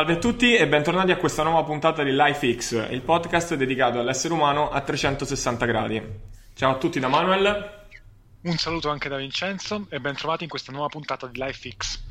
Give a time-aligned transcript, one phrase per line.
[0.00, 4.32] Salve a tutti e bentornati a questa nuova puntata di LifeX, il podcast dedicato all'essere
[4.32, 6.02] umano a 360 gradi.
[6.54, 7.84] Ciao a tutti da Manuel.
[8.40, 12.02] Un saluto anche da Vincenzo e bentrovati in questa nuova puntata di LifeX.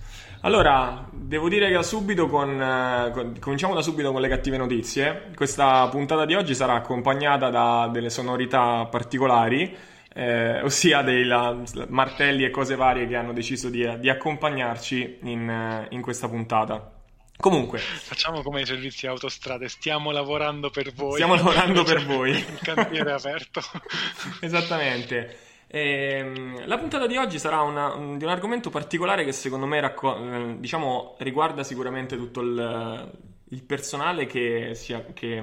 [0.41, 4.57] Allora, devo dire che da subito con, eh, con, cominciamo da subito con le cattive
[4.57, 5.31] notizie.
[5.33, 9.75] Questa puntata di oggi sarà accompagnata da delle sonorità particolari,
[10.13, 15.49] eh, ossia dei la, martelli e cose varie che hanno deciso di, di accompagnarci in,
[15.49, 16.93] eh, in questa puntata.
[17.41, 21.13] Comunque, facciamo come i servizi autostrade, stiamo lavorando per voi.
[21.13, 22.31] Stiamo lavorando per voi.
[22.31, 23.61] Il cantiere è aperto.
[24.41, 25.37] Esattamente.
[25.65, 29.67] E, ehm, la puntata di oggi sarà una, un, di un argomento particolare che secondo
[29.67, 33.09] me racco- eh, diciamo, riguarda sicuramente tutto il,
[33.45, 35.41] il personale che, sia, che,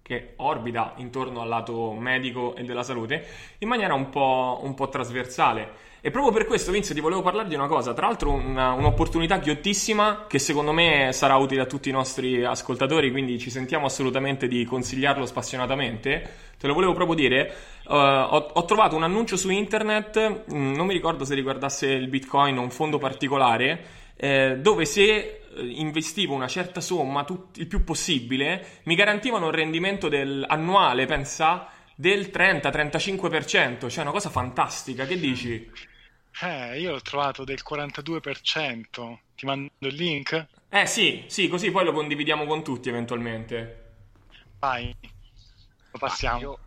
[0.00, 3.26] che, orbita intorno al lato medico e della salute
[3.58, 5.88] in maniera un po', un po trasversale.
[6.02, 7.92] E proprio per questo, Vince, ti volevo parlare di una cosa.
[7.92, 13.10] Tra l'altro, una, un'opportunità ghiottissima che secondo me sarà utile a tutti i nostri ascoltatori.
[13.10, 16.30] Quindi ci sentiamo assolutamente di consigliarlo spassionatamente.
[16.58, 17.54] Te lo volevo proprio dire.
[17.84, 20.44] Uh, ho, ho, trovato un annuncio su internet.
[20.50, 23.98] Mm, non mi ricordo se riguardasse il bitcoin o un fondo particolare.
[24.16, 29.52] Eh, dove se eh, investivo una certa somma, tut- il più possibile, mi garantivano un
[29.52, 33.90] rendimento del, annuale, pensa, del 30-35%.
[33.90, 35.04] Cioè, una cosa fantastica.
[35.04, 35.70] Che dici?
[36.42, 39.18] Eh, io l'ho trovato del 42%.
[39.36, 40.46] Ti mando il link?
[40.68, 43.88] Eh sì, sì, così poi lo condividiamo con tutti eventualmente.
[44.58, 44.94] Vai,
[45.90, 46.36] lo passiamo.
[46.36, 46.58] Ah, io,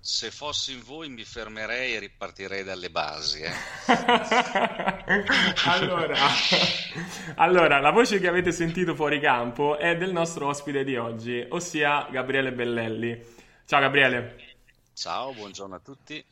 [0.00, 3.40] se fossi in voi mi fermerei e ripartirei dalle basi.
[3.40, 3.52] Eh.
[5.66, 6.16] allora,
[7.36, 12.06] allora, la voce che avete sentito fuori campo è del nostro ospite di oggi, ossia
[12.10, 13.18] Gabriele Bellelli.
[13.64, 14.54] Ciao Gabriele.
[14.92, 16.22] Ciao, buongiorno a tutti.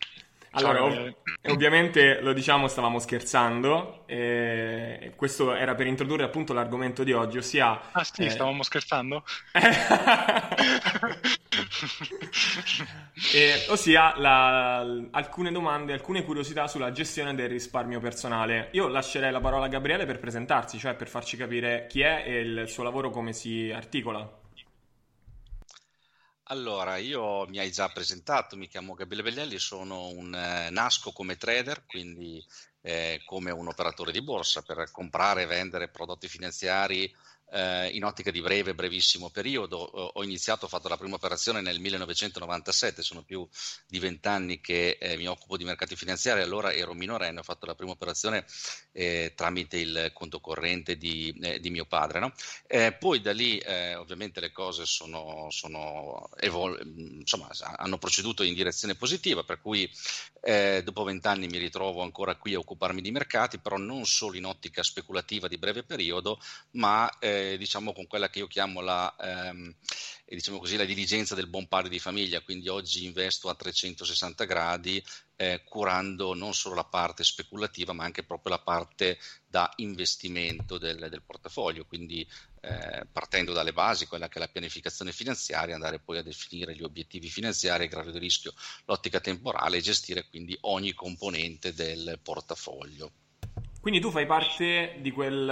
[0.53, 1.15] Allora, ov-
[1.49, 4.03] ovviamente lo diciamo, stavamo scherzando.
[4.07, 7.93] E questo era per introdurre appunto l'argomento di oggi, ossia.
[7.93, 8.31] Ah, sì, eh...
[8.31, 9.23] stavamo scherzando?
[13.33, 14.79] e, ossia la,
[15.11, 18.71] alcune domande, alcune curiosità sulla gestione del risparmio personale.
[18.73, 22.41] Io lascerei la parola a Gabriele per presentarsi, cioè per farci capire chi è e
[22.41, 24.40] il suo lavoro come si articola.
[26.51, 31.37] Allora, io mi hai già presentato, mi chiamo Gabriele Beglielli, sono un eh, nasco come
[31.37, 32.45] trader, quindi
[32.81, 37.09] eh, come un operatore di borsa per comprare e vendere prodotti finanziari
[37.51, 39.77] eh, in ottica di breve, brevissimo periodo.
[39.79, 43.47] Ho iniziato, ho fatto la prima operazione nel 1997, sono più
[43.87, 47.75] di vent'anni che eh, mi occupo di mercati finanziari, allora ero minorenne, ho fatto la
[47.75, 48.45] prima operazione
[48.93, 52.21] eh, tramite il conto corrente di, eh, di mio padre.
[52.21, 52.33] No?
[52.67, 56.81] Eh, poi da lì eh, ovviamente le cose sono, sono evol-
[57.19, 59.91] insomma, hanno proceduto in direzione positiva, per cui
[60.41, 64.83] dopo vent'anni mi ritrovo ancora qui a occuparmi di mercati, però non solo in ottica
[64.83, 66.41] speculativa di breve periodo,
[66.73, 69.75] ma eh, diciamo con quella che io chiamo la, ehm,
[70.25, 75.03] diciamo così, la diligenza del buon padre di famiglia, quindi oggi investo a 360 gradi
[75.37, 81.09] eh, curando non solo la parte speculativa ma anche proprio la parte da investimento del,
[81.09, 82.27] del portafoglio, quindi
[82.61, 86.83] eh, partendo dalle basi, quella che è la pianificazione finanziaria, andare poi a definire gli
[86.83, 88.53] obiettivi finanziari, il grado di rischio,
[88.85, 93.11] l'ottica temporale e gestire quindi ogni componente del portafoglio.
[93.81, 95.49] Quindi tu fai parte di quel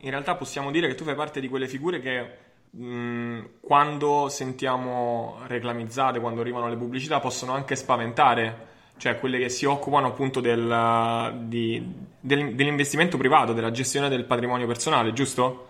[0.00, 2.38] in realtà possiamo dire che tu fai parte di quelle figure che
[2.70, 9.64] mh, quando sentiamo reclamizzate, quando arrivano le pubblicità, possono anche spaventare, cioè quelle che si
[9.64, 11.82] occupano appunto del, di,
[12.20, 15.68] del, dell'investimento privato, della gestione del patrimonio personale, giusto?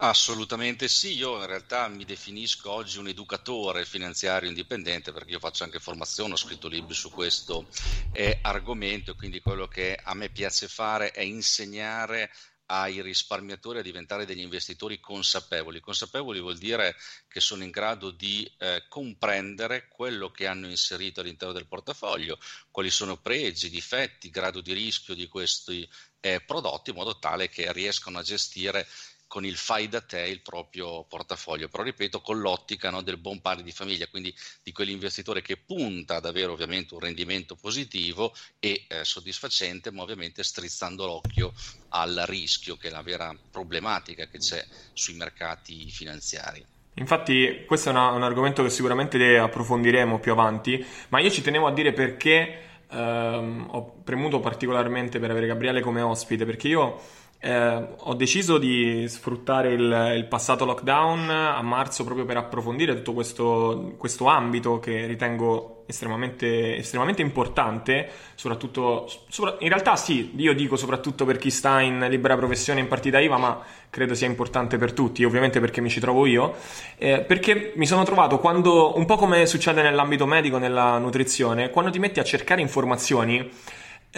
[0.00, 5.64] Assolutamente sì, io in realtà mi definisco oggi un educatore finanziario indipendente perché io faccio
[5.64, 7.66] anche formazione, ho scritto libri su questo
[8.12, 12.30] eh, argomento, quindi quello che a me piace fare è insegnare
[12.70, 15.80] ai risparmiatori a diventare degli investitori consapevoli.
[15.80, 16.96] Consapevoli vuol dire
[17.28, 22.38] che sono in grado di eh, comprendere quello che hanno inserito all'interno del portafoglio,
[22.70, 25.88] quali sono pregi, difetti, grado di rischio di questi
[26.20, 28.86] eh, prodotti, in modo tale che riescano a gestire
[29.28, 33.40] con il fai da te il proprio portafoglio, però ripeto con l'ottica no, del buon
[33.40, 38.86] padre di famiglia, quindi di quell'investitore che punta ad avere ovviamente un rendimento positivo e
[38.88, 41.52] eh, soddisfacente, ma ovviamente strizzando l'occhio
[41.90, 44.64] al rischio, che è la vera problematica che c'è
[44.94, 46.64] sui mercati finanziari.
[46.94, 51.66] Infatti questo è una, un argomento che sicuramente approfondiremo più avanti, ma io ci tenevo
[51.66, 57.00] a dire perché ehm, ho premuto particolarmente per avere Gabriele come ospite, perché io
[57.40, 63.12] eh, ho deciso di sfruttare il, il, passato lockdown a marzo proprio per approfondire tutto
[63.12, 70.76] questo, questo ambito che ritengo estremamente, estremamente importante, soprattutto, sopra, in realtà sì, io dico
[70.76, 74.92] soprattutto per chi sta in libera professione in partita IVA, ma credo sia importante per
[74.92, 76.56] tutti, ovviamente perché mi ci trovo io,
[76.98, 81.90] eh, perché mi sono trovato quando, un po' come succede nell'ambito medico, nella nutrizione, quando
[81.90, 83.50] ti metti a cercare informazioni,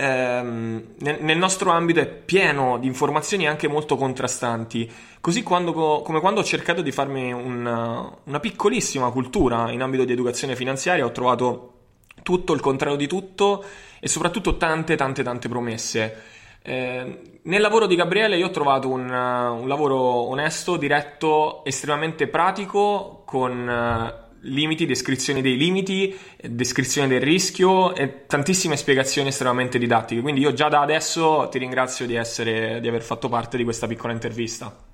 [0.00, 4.90] ehm, nel, nel, nostro ambito è pieno di informazioni anche molto contrastanti.
[5.20, 10.12] Così quando, come quando ho cercato di farmi una, una piccolissima cultura in ambito di
[10.12, 11.74] educazione finanziaria, ho trovato
[12.22, 13.64] tutto il contrario di tutto
[14.00, 16.22] e soprattutto tante, tante, tante promesse.
[16.62, 23.22] Eh, nel lavoro di Gabriele io ho trovato un, un lavoro onesto, diretto, estremamente pratico,
[23.26, 30.20] con limiti, descrizione dei limiti, descrizione del rischio e tantissime spiegazioni estremamente didattiche.
[30.20, 33.86] Quindi io già da adesso ti ringrazio di, essere, di aver fatto parte di questa
[33.86, 34.88] piccola intervista.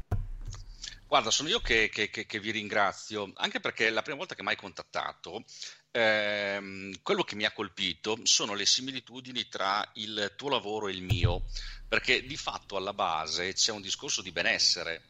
[1.09, 4.43] Guarda, sono io che, che, che, che vi ringrazio, anche perché la prima volta che
[4.43, 5.45] mi hai contattato
[5.97, 11.03] ehm, quello che mi ha colpito sono le similitudini tra il tuo lavoro e il
[11.03, 11.45] mio,
[11.89, 15.05] perché di fatto alla base c'è un discorso di benessere.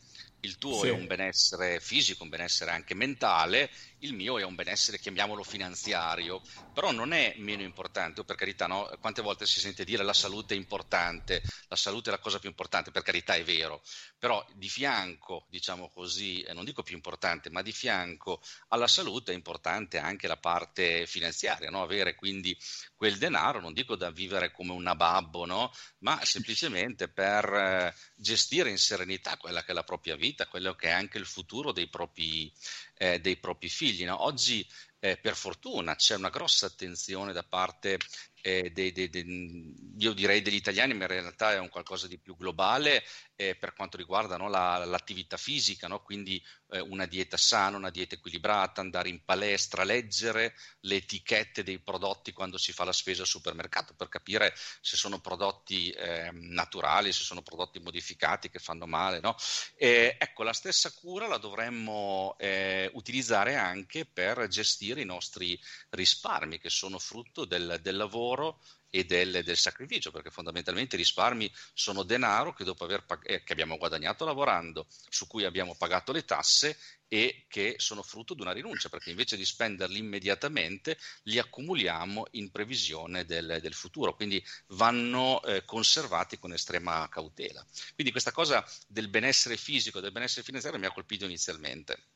[0.47, 0.87] Il tuo sì.
[0.87, 3.69] è un benessere fisico, un benessere anche mentale,
[4.01, 6.41] il mio è un benessere, chiamiamolo finanziario,
[6.73, 8.89] però non è meno importante, per carità, no?
[9.01, 12.49] quante volte si sente dire la salute è importante, la salute è la cosa più
[12.49, 13.83] importante, per carità è vero,
[14.19, 19.35] però di fianco, diciamo così, non dico più importante, ma di fianco alla salute è
[19.35, 21.83] importante anche la parte finanziaria, no?
[21.83, 22.57] avere quindi
[22.97, 25.71] quel denaro, non dico da vivere come un nababbo, no?
[25.99, 30.89] ma semplicemente per eh, gestire in serenità quella che è la propria vita, quello che
[30.89, 32.53] è anche il futuro dei propri,
[32.95, 34.05] eh, dei propri figli.
[34.05, 34.25] No?
[34.25, 34.67] Oggi,
[34.99, 37.99] eh, per fortuna, c'è una grossa attenzione da parte
[38.41, 42.19] eh, dei, dei, dei, io direi degli italiani, ma in realtà è un qualcosa di
[42.19, 43.05] più globale
[43.37, 46.03] eh, per quanto riguarda no, la, l'attività fisica, no?
[46.03, 51.79] quindi eh, una dieta sana, una dieta equilibrata, andare in palestra, leggere le etichette dei
[51.79, 57.12] prodotti quando si fa la spesa al supermercato per capire se sono prodotti ehm, naturali,
[57.12, 59.21] se sono prodotti modificati che fanno male.
[59.21, 59.37] No?
[59.77, 65.59] ecco, la stessa cura la dovremmo eh, utilizzare anche per gestire i nostri
[65.91, 68.61] risparmi che sono frutto del, del lavoro
[68.97, 73.43] e del, del, sacrificio, perché fondamentalmente i risparmi sono denaro che, dopo aver pag- eh,
[73.43, 76.79] che abbiamo guadagnato lavorando, su cui abbiamo pagato le tasse
[77.09, 82.51] e che sono frutto di una rinuncia, perché invece di spenderli immediatamente li accumuliamo in
[82.51, 87.65] previsione del, del futuro, quindi vanno eh, conservati con estrema cautela.
[87.95, 92.16] Quindi questa cosa del benessere fisico, del benessere finanziario mi ha colpito inizialmente.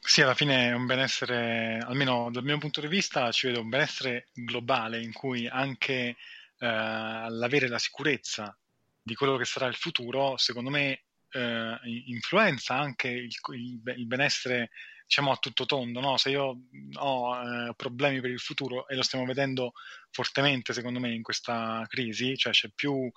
[0.00, 3.68] Sì, alla fine è un benessere, almeno dal mio punto di vista, ci vedo un
[3.68, 6.16] benessere globale in cui anche
[6.58, 8.56] eh, l'avere la sicurezza
[9.02, 14.70] di quello che sarà il futuro, secondo me, eh, influenza anche il, il, il, benessere,
[15.06, 16.00] diciamo, a tutto tondo.
[16.00, 16.16] No?
[16.16, 16.62] Se io
[16.94, 19.72] ho eh, problemi per il futuro, e lo stiamo vedendo
[20.10, 23.10] fortemente, secondo me, in questa crisi, cioè c'è più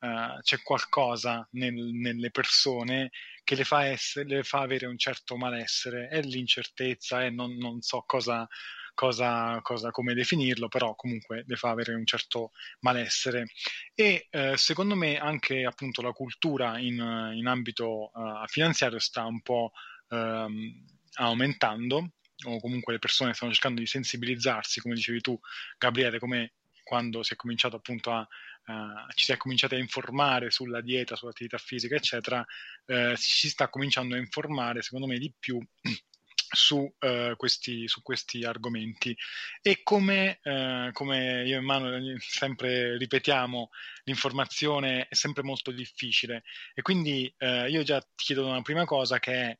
[0.00, 3.10] uh, c'è qualcosa nel, nelle persone
[3.44, 7.80] che le fa, essere, le fa, avere un certo malessere, è l'incertezza, e non, non
[7.80, 8.46] so cosa,
[8.94, 13.46] cosa, cosa, come definirlo, però comunque le fa avere un certo malessere.
[13.94, 16.94] E eh, secondo me anche appunto la cultura in,
[17.34, 19.72] in ambito uh, finanziario sta un po'
[20.08, 22.12] um, aumentando,
[22.44, 25.38] o comunque le persone stanno cercando di sensibilizzarsi, come dicevi tu,
[25.78, 26.52] Gabriele, come
[26.82, 28.26] quando si è cominciato appunto a
[28.66, 32.44] uh, ci si è cominciati a informare sulla dieta, sull'attività fisica, eccetera,
[32.86, 35.58] uh, si sta cominciando a informare, secondo me, di più
[36.52, 39.16] su, uh, questi, su questi, argomenti.
[39.62, 43.70] E come, uh, come io e Manuel sempre ripetiamo,
[44.04, 46.42] l'informazione è sempre molto difficile.
[46.74, 49.58] E quindi uh, io già ti chiedo una prima cosa che è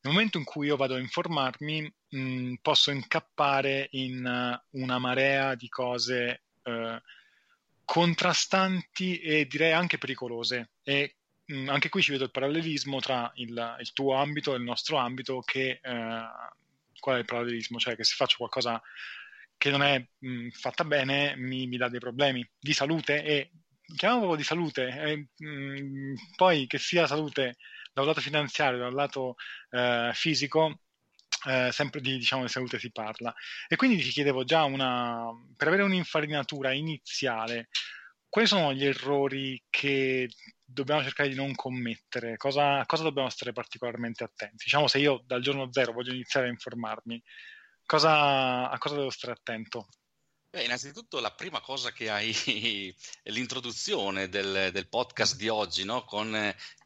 [0.00, 5.68] nel momento in cui io vado a informarmi, mh, posso incappare in una marea di
[5.68, 6.42] cose
[7.84, 10.72] contrastanti e direi anche pericolose.
[10.82, 14.62] E mh, anche qui ci vedo il parallelismo tra il, il, tuo ambito e il
[14.62, 16.22] nostro ambito, che eh,
[16.98, 17.78] qual è il parallelismo?
[17.78, 18.80] Cioè che se faccio qualcosa
[19.56, 23.50] che non è mh, fatta bene mi, mi, dà dei problemi di salute e
[23.96, 27.56] chiamiamo proprio di salute, e, mh, poi che sia salute
[27.92, 29.36] da un lato finanziario, da un lato
[29.70, 30.80] eh, fisico,
[31.46, 33.34] eh, sempre di diciamo, salute si parla.
[33.68, 37.68] E quindi ti chiedevo già una, per avere un'infarinatura iniziale,
[38.28, 40.28] quali sono gli errori che
[40.64, 42.36] dobbiamo cercare di non commettere?
[42.36, 44.64] Cosa, cosa dobbiamo stare particolarmente attenti?
[44.64, 47.22] Diciamo se io dal giorno zero voglio iniziare a informarmi,
[47.86, 49.86] cosa, a cosa devo stare attento?
[50.50, 52.32] Beh, innanzitutto la prima cosa che hai
[53.22, 56.04] è l'introduzione del, del podcast di oggi, no?
[56.04, 56.32] con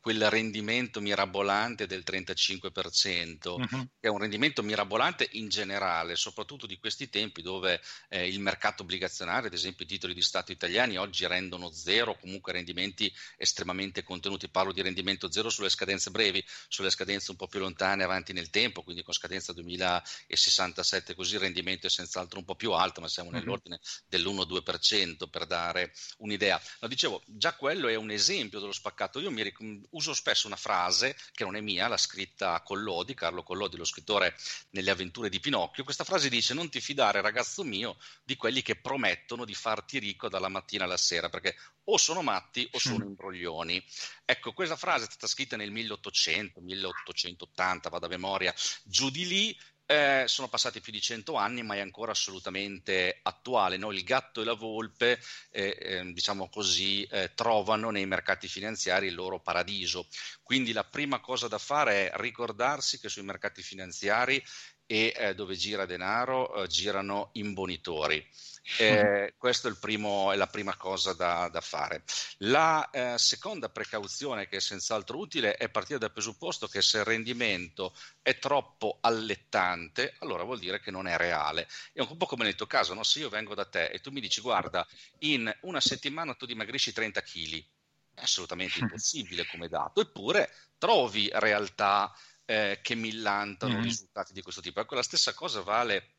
[0.00, 3.66] quel rendimento mirabolante del 35%, uh-huh.
[3.66, 8.82] che è un rendimento mirabolante in generale, soprattutto di questi tempi dove eh, il mercato
[8.82, 14.48] obbligazionario, ad esempio i titoli di Stato italiani, oggi rendono zero, comunque rendimenti estremamente contenuti.
[14.48, 18.50] Parlo di rendimento zero sulle scadenze brevi, sulle scadenze un po' più lontane avanti nel
[18.50, 23.08] tempo, quindi con scadenza 2067, così il rendimento è senz'altro un po' più alto, ma
[23.08, 23.36] siamo uh-huh.
[23.36, 26.60] nell'ordine dell'1-2% per dare un'idea.
[26.80, 29.18] No, dicevo, già quello è un esempio dello spaccato.
[29.18, 33.42] Io mi ric- uso spesso una frase che non è mia, l'ha scritta Collodi, Carlo
[33.42, 34.36] Collodi, lo scrittore
[34.70, 35.84] nelle avventure di Pinocchio.
[35.84, 40.28] Questa frase dice: Non ti fidare, ragazzo mio, di quelli che promettono di farti ricco
[40.28, 43.82] dalla mattina alla sera, perché o sono matti o sono imbroglioni.
[44.24, 48.54] Ecco, questa frase è stata scritta nel 1800, 1880, vado a memoria,
[48.84, 49.58] giù di lì.
[49.90, 53.78] Eh, sono passati più di cento anni, ma è ancora assolutamente attuale.
[53.78, 53.90] No?
[53.90, 55.18] Il gatto e la volpe,
[55.50, 60.06] eh, eh, diciamo così, eh, trovano nei mercati finanziari il loro paradiso.
[60.42, 64.44] Quindi la prima cosa da fare è ricordarsi che sui mercati finanziari
[64.90, 68.26] e eh, dove gira denaro eh, girano imbonitori.
[68.76, 72.02] Eh, questa è, è, la prima cosa da, da fare.
[72.38, 77.04] La eh, seconda precauzione che è senz'altro utile è partire dal presupposto che se il
[77.04, 81.66] rendimento è troppo allettante, allora vuol dire che non è reale.
[81.94, 83.04] È un po' come nel tuo caso, no?
[83.04, 84.86] se io vengo da te e tu mi dici guarda,
[85.20, 87.64] in una settimana tu dimagrisci 30 kg,
[88.12, 92.14] è assolutamente impossibile come dato, eppure trovi realtà
[92.48, 93.82] eh, che millantano mm.
[93.82, 94.80] risultati di questo tipo.
[94.80, 96.14] Ecco, la stessa cosa vale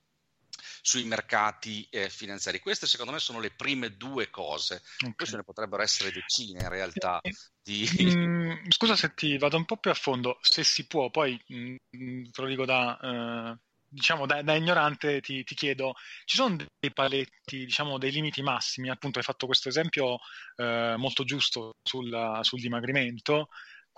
[0.82, 2.60] sui mercati eh, finanziari.
[2.60, 5.14] Queste secondo me sono le prime due cose, okay.
[5.16, 7.20] poi ce ne potrebbero essere decine in realtà.
[7.22, 7.34] Eh,
[7.64, 7.90] di...
[8.04, 11.76] Mm, scusa se ti vado un po' più a fondo, se si può, poi mm,
[11.98, 13.00] mm te lo dico da...
[13.02, 15.96] Uh diciamo da, da ignorante ti, ti, chiedo,
[16.26, 18.90] ci sono dei paletti, diciamo dei limiti massimi?
[18.90, 20.20] Appunto hai fatto questo esempio
[20.58, 23.50] eh, molto giusto sul, sul dimagrimento,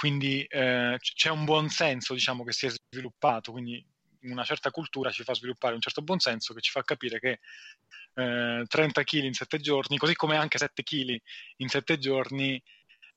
[0.01, 3.86] quindi eh, c'è un buon senso diciamo che si è sviluppato, quindi
[4.22, 7.39] una certa cultura ci fa sviluppare un certo buonsenso che ci fa capire che
[8.15, 11.22] eh, 30 kg in 7 giorni, così come anche 7 kg
[11.58, 12.60] in 7 giorni,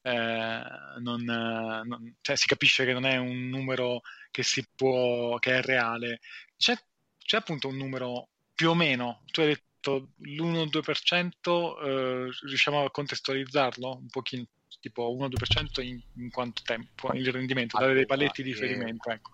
[0.03, 0.63] eh,
[0.99, 5.63] non, non, cioè, si capisce che non è un numero che si può, che è
[5.63, 6.21] reale.
[6.59, 6.77] C'è,
[7.17, 13.97] c'è appunto un numero più o meno, tu hai detto l'1-2%, eh, riusciamo a contestualizzarlo
[13.97, 14.45] un pochino?
[14.85, 19.09] Tipo 1-2% in, in quanto tempo il rendimento, dare dei paletti di riferimento.
[19.09, 19.31] Ecco.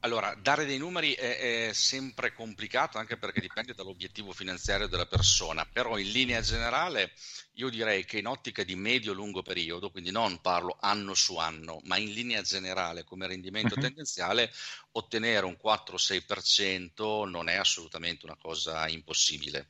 [0.00, 5.64] Allora, dare dei numeri è, è, sempre complicato anche perché dipende dall'obiettivo finanziario della persona,
[5.64, 7.12] però in linea generale
[7.54, 11.98] io direi che in ottica di medio-lungo periodo, quindi non parlo anno su anno, ma
[11.98, 13.80] in linea generale come rendimento uh-huh.
[13.80, 14.52] tendenziale,
[14.92, 19.68] ottenere un 4-6% non è assolutamente una cosa impossibile.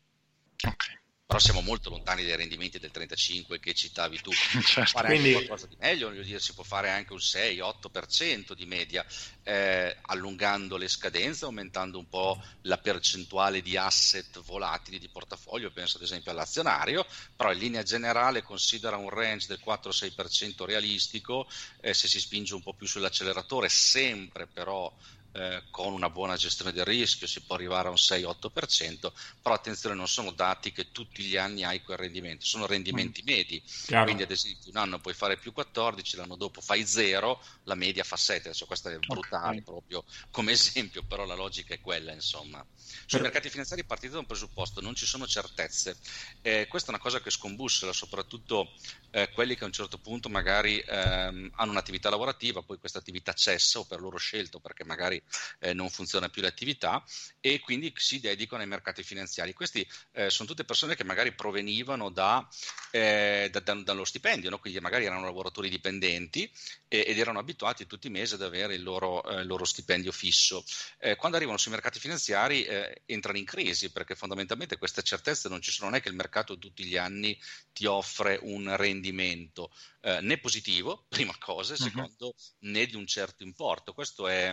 [0.63, 4.31] Ok però siamo molto lontani dai rendimenti del 35 che citavi tu.
[4.67, 5.35] Certo, fare quindi...
[5.35, 9.05] anche qualcosa di meglio, voglio dire, si può fare anche un 6-8% di media,
[9.43, 15.97] eh, allungando le scadenze, aumentando un po' la percentuale di asset volatili di portafoglio, penso
[15.97, 17.05] ad esempio all'azionario,
[17.35, 21.49] però in linea generale considera un range del 4-6% realistico,
[21.81, 24.93] eh, se si spinge un po' più sull'acceleratore, sempre però
[25.37, 29.13] eh, con una buona gestione del rischio si può arrivare a un 6-8%,
[29.43, 33.27] però attenzione non sono dati che tutti gli anni hai quel rendimento, sono rendimenti mm.
[33.27, 34.05] medi, Chiaro.
[34.05, 38.03] quindi ad esempio un anno puoi fare più 14, l'anno dopo fai 0, la media
[38.03, 39.63] fa 7, adesso questo è brutale okay.
[39.63, 42.65] proprio come esempio, però la logica è quella insomma.
[43.05, 45.99] Sui mercati finanziari partite da un presupposto, non ci sono certezze,
[46.41, 48.73] eh, questa è una cosa che scombussela soprattutto
[49.11, 53.35] eh, quelli che a un certo punto magari ehm, hanno un'attività lavorativa, poi questa attività
[53.35, 55.23] cessa o per loro scelto perché magari
[55.59, 57.05] eh, non funziona più l'attività
[57.41, 59.53] e quindi si dedicano ai mercati finanziari.
[59.53, 62.47] Questi eh, sono tutte persone che magari provenivano da,
[62.91, 64.59] eh, da, da, dallo stipendio, no?
[64.59, 66.51] quindi magari erano lavoratori dipendenti
[66.89, 70.65] ed erano abituati tutti i mesi ad avere il loro, eh, il loro stipendio fisso.
[70.99, 75.61] Eh, quando arrivano sui mercati finanziari eh, entrano in crisi perché fondamentalmente queste certezze non
[75.61, 77.39] ci sono, non è che il mercato tutti gli anni
[77.73, 79.73] ti offre un rendimento
[80.21, 81.85] né positivo, prima cosa, e mhm.
[81.85, 82.35] secondo, uh-huh.
[82.71, 83.93] né di un certo importo.
[83.93, 84.53] Questo è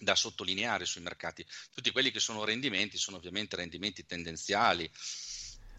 [0.00, 1.44] da sottolineare sui mercati.
[1.72, 4.90] Tutti quelli che sono rendimenti sono ovviamente rendimenti tendenziali.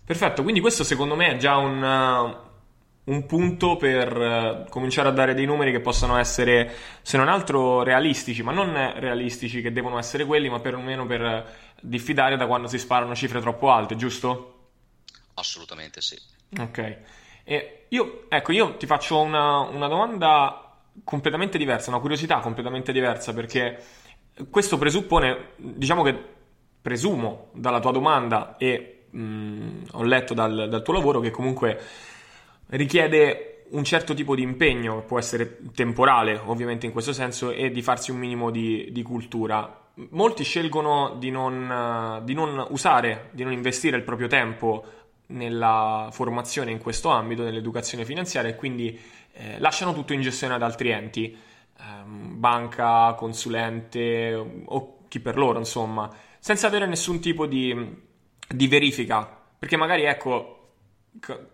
[0.06, 5.12] Perfetto, quindi questo secondo me è già un, uh, un punto per uh, cominciare a
[5.12, 9.98] dare dei numeri che possano essere, se non altro, realistici, ma non realistici che devono
[9.98, 14.70] essere quelli, ma perlomeno per diffidare da quando si sparano cifre troppo alte, giusto?
[15.36, 16.20] Assolutamente sì.
[16.60, 16.98] Ok.
[17.44, 23.34] E io, ecco, io ti faccio una, una domanda completamente diversa, una curiosità completamente diversa
[23.34, 23.82] perché
[24.50, 26.18] questo presuppone, diciamo che
[26.82, 31.80] presumo dalla tua domanda e mh, mm, ho letto dal, dal tuo lavoro che comunque
[32.68, 37.82] richiede un certo tipo di impegno, può essere temporale ovviamente in questo senso, e di
[37.82, 39.80] farsi un minimo di, di cultura.
[40.10, 44.84] Molti scelgono di non, di non, usare, di non investire il proprio tempo
[45.28, 49.00] nella formazione in questo ambito, nell'educazione finanziaria, e quindi
[49.34, 51.38] eh, lasciano tutto in gestione ad altri enti,
[51.82, 54.34] eh, banca, consulente
[54.66, 56.10] o chi per loro, insomma,
[56.40, 57.76] senza avere nessun tipo di,
[58.48, 59.40] di verifica.
[59.58, 60.74] Perché magari, ecco,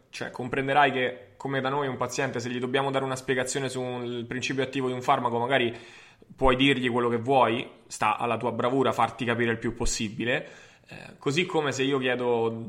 [0.10, 4.25] cioè, comprenderai che come da noi un paziente, se gli dobbiamo dare una spiegazione sul
[4.27, 5.75] principio attivo di un farmaco, magari
[6.36, 10.48] puoi dirgli quello che vuoi, sta alla tua bravura farti capire il più possibile.
[10.88, 12.65] Eh, così come se io chiedo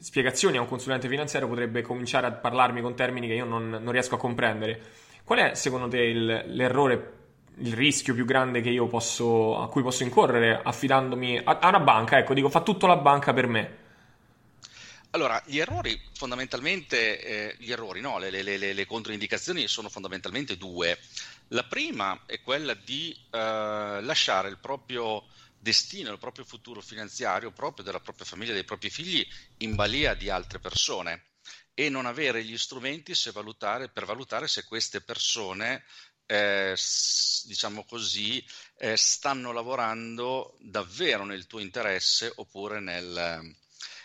[0.00, 3.90] spiegazioni a un consulente finanziario potrebbe cominciare a parlarmi con termini che io non, non
[3.90, 4.80] riesco a comprendere.
[5.28, 7.12] Qual è secondo te il, l'errore,
[7.58, 12.16] il rischio più grande posso, a cui posso incorrere affidandomi a, a una banca?
[12.16, 13.76] Ecco, dico, fa tutto la banca per me
[15.10, 20.56] allora, gli errori fondamentalmente, eh, gli errori, no, le, le, le, le, controindicazioni sono fondamentalmente
[20.56, 20.98] due.
[21.48, 25.24] La prima è quella di eh, lasciare il proprio
[25.58, 29.26] destino, il proprio futuro finanziario, proprio della propria famiglia, dei propri figli,
[29.58, 31.27] in balia di altre persone
[31.78, 35.84] e non avere gli strumenti valutare, per valutare se queste persone
[36.26, 36.76] eh,
[37.44, 38.44] diciamo così,
[38.78, 43.54] eh, stanno lavorando davvero nel tuo interesse oppure nel,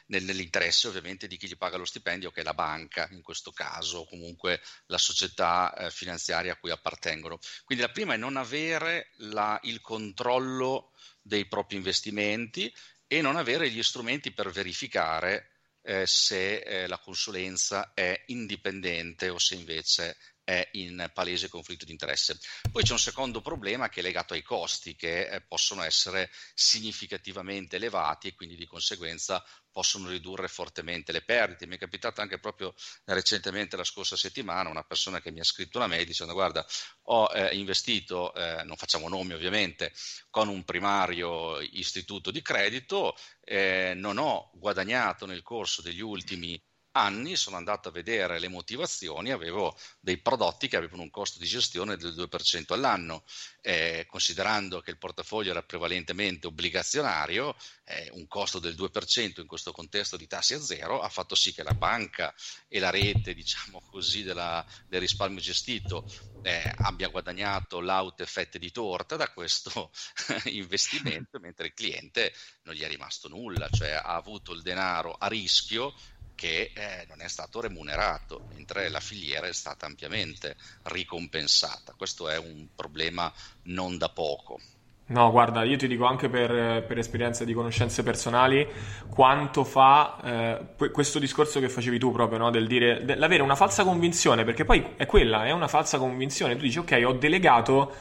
[0.05, 4.01] nell'interesse ovviamente di chi gli paga lo stipendio, che è la banca in questo caso,
[4.01, 7.39] o comunque la società eh, finanziaria a cui appartengono.
[7.65, 10.91] Quindi la prima è non avere la, il controllo
[11.23, 12.71] dei propri investimenti
[13.07, 15.52] e non avere gli strumenti per verificare
[15.83, 21.91] eh, se eh, la consulenza è indipendente o se invece è in palese conflitto di
[21.91, 22.37] interesse.
[22.71, 27.77] Poi c'è un secondo problema che è legato ai costi che eh, possono essere significativamente
[27.77, 31.65] elevati e quindi di conseguenza possono ridurre fortemente le perdite.
[31.67, 32.73] Mi è capitato anche proprio
[33.05, 36.65] recentemente la scorsa settimana una persona che mi ha scritto una mail dicendo guarda
[37.07, 39.91] ho eh, investito, eh, non facciamo nomi ovviamente,
[40.29, 46.61] con un primario istituto di credito, eh, non ho guadagnato nel corso degli ultimi
[46.93, 51.45] anni sono andato a vedere le motivazioni, avevo dei prodotti che avevano un costo di
[51.45, 53.23] gestione del 2% all'anno,
[53.61, 59.71] eh, considerando che il portafoglio era prevalentemente obbligazionario, eh, un costo del 2% in questo
[59.71, 62.33] contesto di tassi a zero ha fatto sì che la banca
[62.67, 66.05] e la rete, diciamo così, della, del risparmio gestito
[66.45, 69.91] eh, abbia guadagnato laute fette di torta da questo
[70.51, 75.27] investimento, mentre il cliente non gli è rimasto nulla, cioè ha avuto il denaro a
[75.27, 75.93] rischio
[76.35, 81.93] che eh, non è stato remunerato, mentre la filiera è stata ampiamente ricompensata.
[81.95, 83.31] Questo è un problema
[83.63, 84.59] non da poco.
[85.05, 88.65] No, guarda, io ti dico anche per, per esperienze di conoscenze personali
[89.09, 92.49] quanto fa eh, questo discorso che facevi tu proprio, no?
[92.49, 96.55] del dire dell'avere una falsa convinzione, perché poi è quella, è una falsa convinzione.
[96.55, 97.93] Tu dici, ok, ho delegato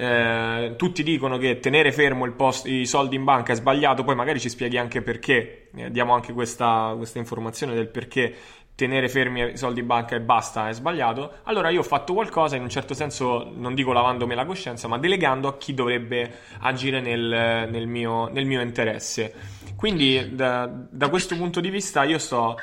[0.00, 4.38] eh, tutti dicono che tenere fermo post, i soldi in banca è sbagliato, poi magari
[4.38, 8.32] ci spieghi anche perché, eh, diamo anche questa, questa informazione del perché
[8.76, 12.54] tenere fermi i soldi in banca e basta è sbagliato, allora io ho fatto qualcosa
[12.54, 17.00] in un certo senso, non dico lavandomi la coscienza, ma delegando a chi dovrebbe agire
[17.00, 19.34] nel, nel, mio, nel mio, interesse.
[19.74, 22.56] Quindi da, da, questo punto di vista io sto,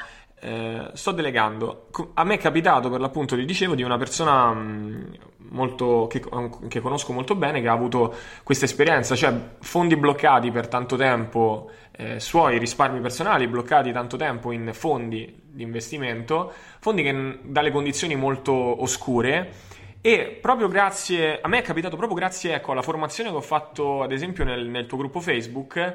[0.46, 1.88] eh, sto delegando.
[2.14, 5.18] A me è capitato per l'appunto, ti dicevo, di una persona mh,
[5.50, 6.24] molto, che,
[6.68, 11.72] che, conosco molto bene che ha avuto questa esperienza, cioè fondi bloccati per tanto tempo,
[11.98, 18.16] eh, suoi risparmi personali bloccati tanto tempo in fondi di investimento, fondi che dalle condizioni
[18.16, 19.74] molto oscure.
[20.00, 24.04] E proprio grazie, a me è capitato proprio grazie ecco, alla formazione che ho fatto
[24.04, 25.94] ad esempio nel, nel tuo gruppo Facebook,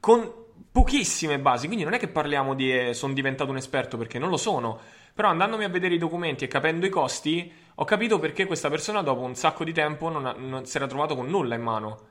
[0.00, 0.43] con
[0.74, 4.28] pochissime basi, quindi non è che parliamo di eh, sono diventato un esperto perché non
[4.28, 4.80] lo sono,
[5.14, 9.00] però andandomi a vedere i documenti e capendo i costi, ho capito perché questa persona
[9.00, 12.08] dopo un sacco di tempo non, ha, non si era trovato con nulla in mano.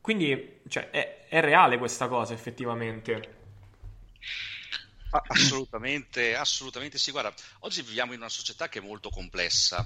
[0.00, 3.34] Quindi cioè, è, è reale questa cosa effettivamente.
[5.10, 7.10] Assolutamente, assolutamente sì.
[7.10, 9.84] Guarda, oggi viviamo in una società che è molto complessa,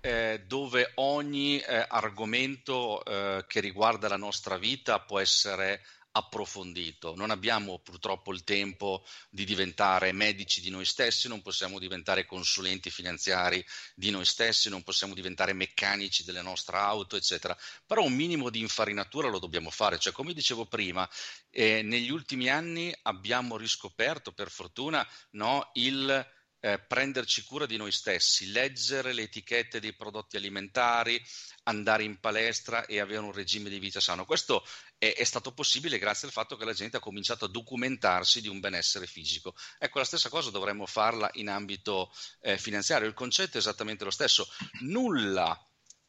[0.00, 7.14] eh, dove ogni eh, argomento eh, che riguarda la nostra vita può essere approfondito.
[7.14, 12.90] Non abbiamo purtroppo il tempo di diventare medici di noi stessi, non possiamo diventare consulenti
[12.90, 17.56] finanziari di noi stessi, non possiamo diventare meccanici delle nostre auto, eccetera.
[17.86, 19.98] Però un minimo di infarinatura lo dobbiamo fare.
[19.98, 21.08] Cioè, come dicevo prima,
[21.50, 27.90] eh, negli ultimi anni abbiamo riscoperto, per fortuna, no, il eh, prenderci cura di noi
[27.90, 31.20] stessi, leggere le etichette dei prodotti alimentari,
[31.64, 34.24] andare in palestra e avere un regime di vita sano.
[34.24, 34.64] Questo
[34.98, 38.48] è, è, stato possibile grazie al fatto che la gente ha cominciato a documentarsi di
[38.48, 39.54] un benessere fisico.
[39.78, 43.08] Ecco, la stessa cosa dovremmo farla in ambito eh, finanziario.
[43.08, 44.46] Il concetto è esattamente lo stesso.
[44.80, 45.58] Nulla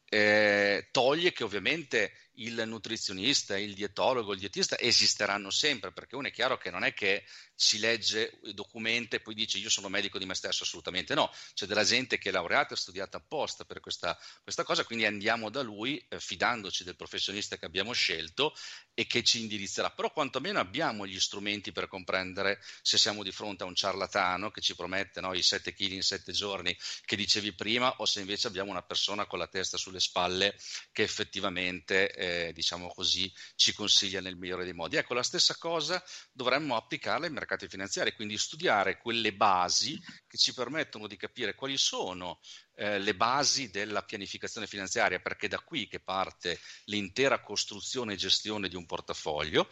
[0.05, 6.31] eh, toglie che ovviamente il nutrizionista, il dietologo, il dietista esisteranno sempre, perché uno è
[6.31, 10.17] chiaro che non è che si legge i documenti e poi dice io sono medico
[10.17, 13.79] di me stesso, assolutamente no, c'è della gente che è laureata e studiata apposta per
[13.79, 18.55] questa, questa cosa, quindi andiamo da lui eh, fidandoci del professionista che abbiamo scelto
[18.93, 23.63] e che ci indirizzerà, però quantomeno abbiamo gli strumenti per comprendere se siamo di fronte
[23.63, 27.53] a un ciarlatano che ci promette no, i 7 kg in 7 giorni che dicevi
[27.53, 30.55] prima o se invece abbiamo una persona con la testa sulle spalle
[30.91, 34.95] che effettivamente eh, diciamo così, ci consiglia nel migliore dei modi.
[34.95, 40.53] Ecco, la stessa cosa dovremmo applicarla ai mercati finanziari, quindi studiare quelle basi che ci
[40.53, 42.39] permettono di capire quali sono
[42.75, 48.17] eh, le basi della pianificazione finanziaria, perché è da qui che parte l'intera costruzione e
[48.17, 49.67] gestione di un portafoglio,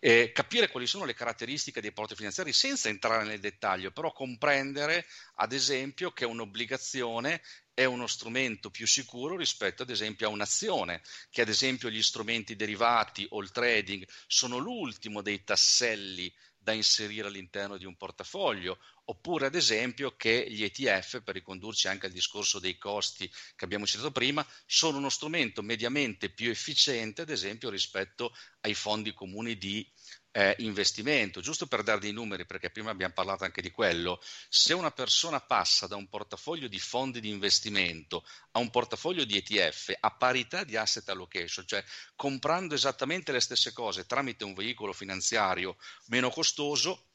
[0.00, 5.04] eh, capire quali sono le caratteristiche dei porti finanziari senza entrare nel dettaglio, però comprendere
[5.34, 7.42] ad esempio che un'obbligazione
[7.80, 12.54] è uno strumento più sicuro rispetto ad esempio a un'azione, che ad esempio gli strumenti
[12.54, 19.46] derivati o il trading sono l'ultimo dei tasselli da inserire all'interno di un portafoglio, oppure
[19.46, 24.10] ad esempio che gli ETF, per ricondurci anche al discorso dei costi che abbiamo citato
[24.10, 29.90] prima, sono uno strumento mediamente più efficiente, ad esempio, rispetto ai fondi comuni di
[30.32, 34.74] eh, investimento, giusto per dare dei numeri, perché prima abbiamo parlato anche di quello, se
[34.74, 39.96] una persona passa da un portafoglio di fondi di investimento a un portafoglio di ETF
[39.98, 45.76] a parità di asset allocation, cioè comprando esattamente le stesse cose tramite un veicolo finanziario
[46.06, 47.06] meno costoso,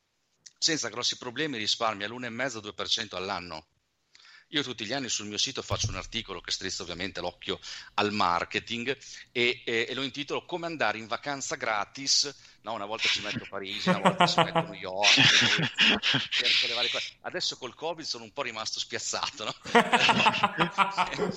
[0.58, 3.68] senza grossi problemi risparmia l'1,5-2% all'anno.
[4.50, 7.60] Io tutti gli anni sul mio sito faccio un articolo che strizza ovviamente l'occhio
[7.96, 8.96] al marketing
[9.32, 12.34] e, e, e lo intitolo Come andare in vacanza gratis.
[12.62, 15.18] No, una volta ci metto Parigi, una volta ci metto New York,
[16.68, 17.18] le varie cose.
[17.22, 19.46] Adesso col Covid sono un po' rimasto spiazzato.
[19.46, 19.56] No?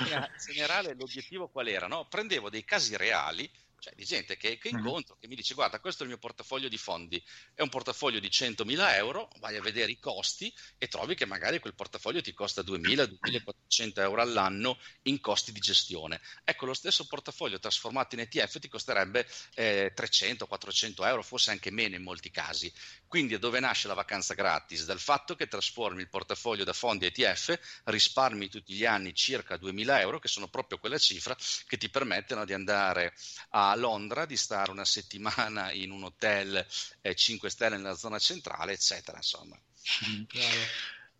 [0.00, 1.86] in generale l'obiettivo qual era?
[1.86, 2.06] No?
[2.06, 3.50] Prendevo dei casi reali
[3.82, 6.68] cioè di gente che, che incontro, che mi dice guarda questo è il mio portafoglio
[6.68, 7.20] di fondi,
[7.52, 11.58] è un portafoglio di 100.000 euro, vai a vedere i costi e trovi che magari
[11.58, 16.20] quel portafoglio ti costa 2.000-2.400 euro all'anno in costi di gestione.
[16.44, 21.96] Ecco, lo stesso portafoglio trasformato in ETF ti costerebbe eh, 300-400 euro, forse anche meno
[21.96, 22.72] in molti casi.
[23.08, 24.84] Quindi dove nasce la vacanza gratis?
[24.84, 29.98] Dal fatto che trasformi il portafoglio da fondi ETF, risparmi tutti gli anni circa 2.000
[29.98, 33.12] euro, che sono proprio quella cifra che ti permettono di andare
[33.50, 36.64] a Londra, di stare una settimana in un hotel
[37.00, 39.16] eh, 5 stelle nella zona centrale, eccetera.
[39.18, 39.58] Insomma.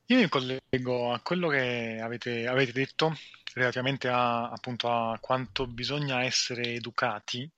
[0.07, 3.17] Io mi collego a quello che avete, avete detto
[3.55, 7.49] relativamente a, appunto, a quanto bisogna essere educati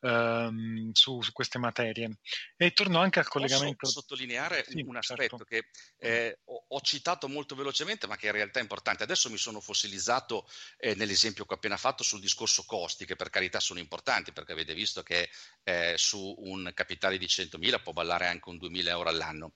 [0.00, 2.18] ehm, su, su, queste materie.
[2.56, 3.76] E torno anche al collegamento.
[3.80, 5.44] Posso sottolineare sì, un aspetto certo.
[5.44, 9.02] che eh, ho, ho, citato molto velocemente, ma che in realtà è importante.
[9.02, 13.30] Adesso mi sono fossilizzato eh, nell'esempio che ho appena fatto sul discorso costi, che per
[13.30, 15.28] carità sono importanti, perché avete visto che
[15.62, 19.52] eh, su un capitale di 100.000 può ballare anche un 2.000 euro all'anno.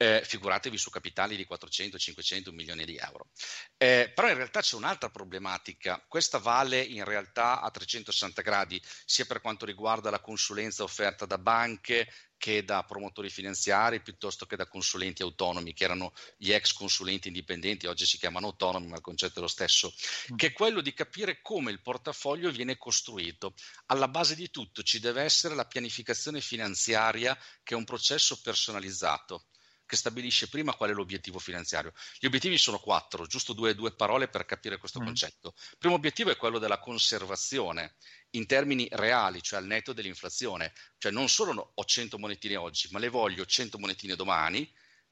[0.00, 3.30] Eh, figuratevi su capitali di 400, 500, milioni di euro.
[3.76, 6.04] Eh, però in realtà c'è un'altra problematica.
[6.06, 11.38] Questa vale in realtà a 360 gradi, sia per quanto riguarda la consulenza offerta da
[11.38, 12.08] banche
[12.38, 17.86] che da promotori finanziari piuttosto che da consulenti autonomi, che erano gli ex consulenti indipendenti,
[17.86, 19.92] oggi si chiamano autonomi, ma il concetto è lo stesso,
[20.32, 20.36] mm.
[20.36, 23.54] che è quello di capire come il portafoglio viene costruito.
[23.86, 29.47] Alla base di tutto ci deve essere la pianificazione finanziaria, che è un processo personalizzato
[29.88, 31.94] che stabilisce prima qual è l'obiettivo finanziario.
[32.18, 35.04] Gli obiettivi sono quattro, giusto due, due parole per capire questo mm.
[35.04, 35.54] concetto.
[35.56, 37.94] Il primo obiettivo è quello della conservazione
[38.32, 40.74] in termini reali, cioè al netto dell'inflazione.
[40.98, 44.70] Cioè non solo ho 100 monetine oggi, ma le voglio 100 monetine domani,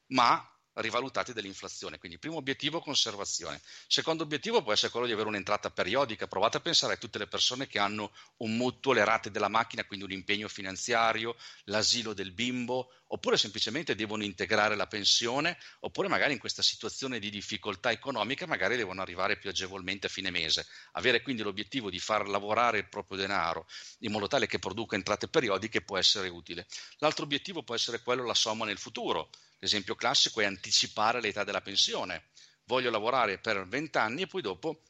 [0.09, 1.99] ma rivalutati dall'inflazione.
[1.99, 3.61] Quindi primo obiettivo conservazione.
[3.87, 6.27] Secondo obiettivo può essere quello di avere un'entrata periodica.
[6.27, 9.85] Provate a pensare a tutte le persone che hanno un mutuo, le rate della macchina,
[9.85, 16.33] quindi un impegno finanziario, l'asilo del bimbo, oppure semplicemente devono integrare la pensione, oppure magari
[16.33, 20.67] in questa situazione di difficoltà economica magari devono arrivare più agevolmente a fine mese.
[20.93, 23.67] Avere quindi l'obiettivo di far lavorare il proprio denaro
[24.01, 26.67] in modo tale che produca entrate periodiche può essere utile.
[26.99, 31.61] L'altro obiettivo può essere quello la somma nel futuro L'esempio classico è anticipare l'età della
[31.61, 32.29] pensione.
[32.65, 34.83] Voglio lavorare per 20 anni e poi dopo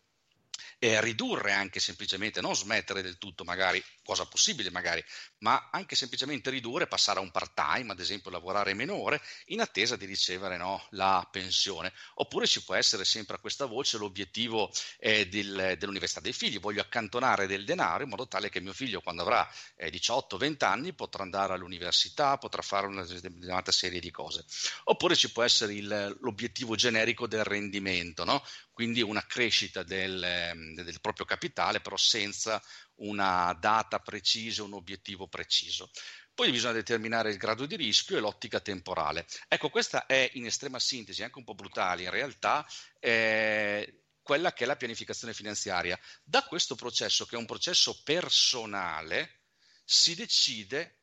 [0.78, 5.04] eh, ridurre anche semplicemente, non smettere del tutto magari, cosa possibile magari,
[5.38, 9.96] ma anche semplicemente ridurre, passare a un part-time, ad esempio lavorare meno ore, in attesa
[9.96, 11.92] di ricevere no, la pensione.
[12.14, 16.80] Oppure ci può essere sempre a questa voce l'obiettivo eh, del, dell'università dei figli, voglio
[16.80, 21.22] accantonare del denaro in modo tale che mio figlio quando avrà eh, 18-20 anni potrà
[21.22, 24.44] andare all'università, potrà fare una determinata serie di cose.
[24.84, 28.42] Oppure ci può essere il, l'obiettivo generico del rendimento, no?
[28.76, 32.62] Quindi una crescita del, ehm, del, proprio capitale, però senza
[32.96, 35.90] una data precisa, un obiettivo preciso.
[36.34, 39.26] Poi bisogna determinare il grado di rischio e l'ottica temporale.
[39.48, 42.68] Ecco, questa è in estrema sintesi, anche un po' brutale, in realtà
[43.00, 45.98] eh, quella che è la pianificazione finanziaria.
[46.22, 49.40] Da questo processo, che è un processo personale,
[49.86, 50.98] si decide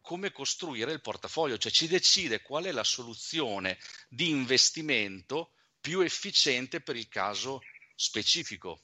[0.00, 5.55] come costruire il portafoglio, cioè ci decide qual è la soluzione di investimento
[5.86, 7.62] più efficiente per il caso
[7.94, 8.80] specifico.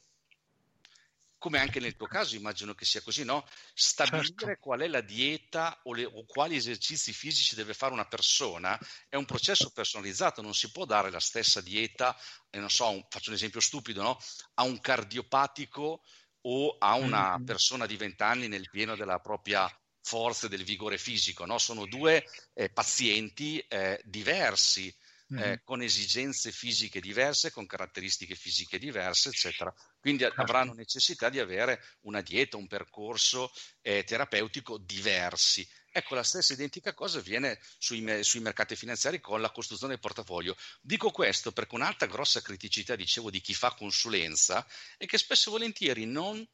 [1.36, 3.44] Come anche nel tuo caso, immagino che sia così, no?
[3.74, 4.60] Stabilire certo.
[4.60, 9.16] qual è la dieta o, le, o, quali esercizi fisici deve fare una persona è
[9.16, 12.16] un processo personalizzato, non si può dare la stessa dieta,
[12.50, 14.16] eh, non so, un, faccio un esempio stupido, no?
[14.54, 16.04] A un cardiopatico
[16.42, 17.44] o a una mm-hmm.
[17.44, 19.68] persona di 20 anni nel pieno della propria
[20.02, 21.58] forza e del vigore fisico, no?
[21.58, 24.94] Sono due eh, pazienti eh, diversi
[25.32, 25.54] mm-hmm.
[25.64, 29.72] con esigenze fisiche diverse, con caratteristiche fisiche diverse, eccetera.
[29.98, 35.66] Quindi avranno necessità di avere una dieta, un percorso eh, terapeutico diversi.
[35.94, 40.56] Ecco, la stessa identica cosa avviene sui, sui, mercati finanziari con la costruzione del portafoglio.
[40.80, 44.66] Dico questo perché un'altra grossa criticità, dicevo, di chi fa consulenza
[44.96, 46.46] è che spesso e volentieri non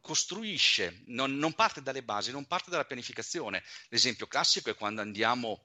[0.00, 3.64] costruisce, non, non parte dalle basi, non parte dalla pianificazione.
[3.88, 5.64] L'esempio classico è quando andiamo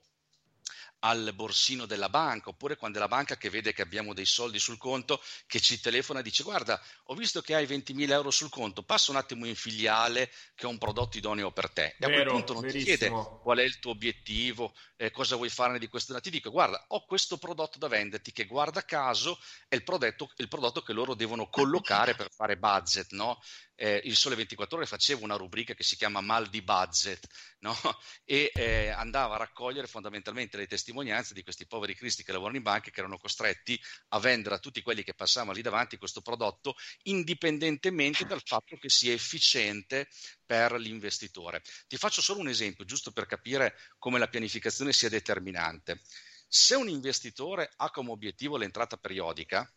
[1.04, 4.60] al borsino della banca, oppure quando è la banca che vede che abbiamo dei soldi
[4.60, 8.50] sul conto, che ci telefona e dice guarda, ho visto che hai 20.000 euro sul
[8.50, 11.96] conto, passa un attimo in filiale che ho un prodotto idoneo per te.
[12.00, 12.86] E a quel punto non verissimo.
[12.86, 16.20] ti chiede qual è il tuo obiettivo, eh, cosa vuoi fare di questo.
[16.20, 20.48] Ti dico guarda, ho questo prodotto da venderti che guarda caso è il prodotto, il
[20.48, 23.40] prodotto che loro devono collocare per fare budget, no?
[23.82, 27.28] Eh, il Sole 24 Ore faceva una rubrica che si chiama Mal di Budget
[27.62, 27.76] no?
[28.26, 32.63] e eh, andava a raccogliere fondamentalmente le testimonianze di questi poveri cristi che lavorano in
[32.63, 36.76] banche che erano costretti a vendere a tutti quelli che passavano lì davanti questo prodotto
[37.04, 40.08] indipendentemente dal fatto che sia efficiente
[40.46, 41.63] per l'investitore.
[41.88, 46.02] Ti faccio solo un esempio, giusto per capire come la pianificazione sia determinante.
[46.48, 49.67] Se un investitore ha come obiettivo l'entrata periodica,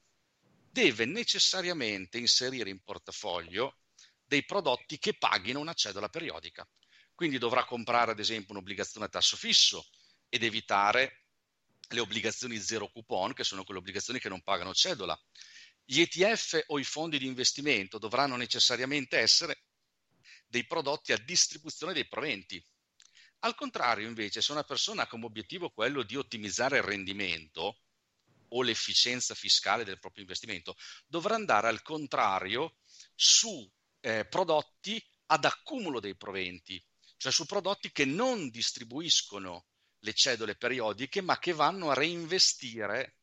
[0.71, 3.79] deve necessariamente inserire in portafoglio
[4.27, 6.69] dei prodotti che paghino una cedola periodica.
[7.15, 9.89] Quindi dovrà comprare ad esempio un'obbligazione a tasso fisso
[10.29, 11.27] ed evitare
[11.89, 15.19] le obbligazioni zero coupon, che sono quelle obbligazioni che non pagano cedola.
[15.85, 19.65] Gli ETF o i fondi di investimento dovranno necessariamente essere
[20.47, 22.65] dei prodotti a distribuzione dei proventi.
[23.41, 27.81] Al contrario, invece, se una persona ha come obiettivo quello di ottimizzare il rendimento
[28.49, 32.79] o l'efficienza fiscale del proprio investimento, dovrà andare al contrario
[33.15, 33.71] su
[34.05, 36.83] eh, prodotti ad accumulo dei proventi,
[37.17, 39.65] cioè su prodotti che non distribuiscono
[40.01, 43.17] le cedole periodiche, ma che vanno a reinvestire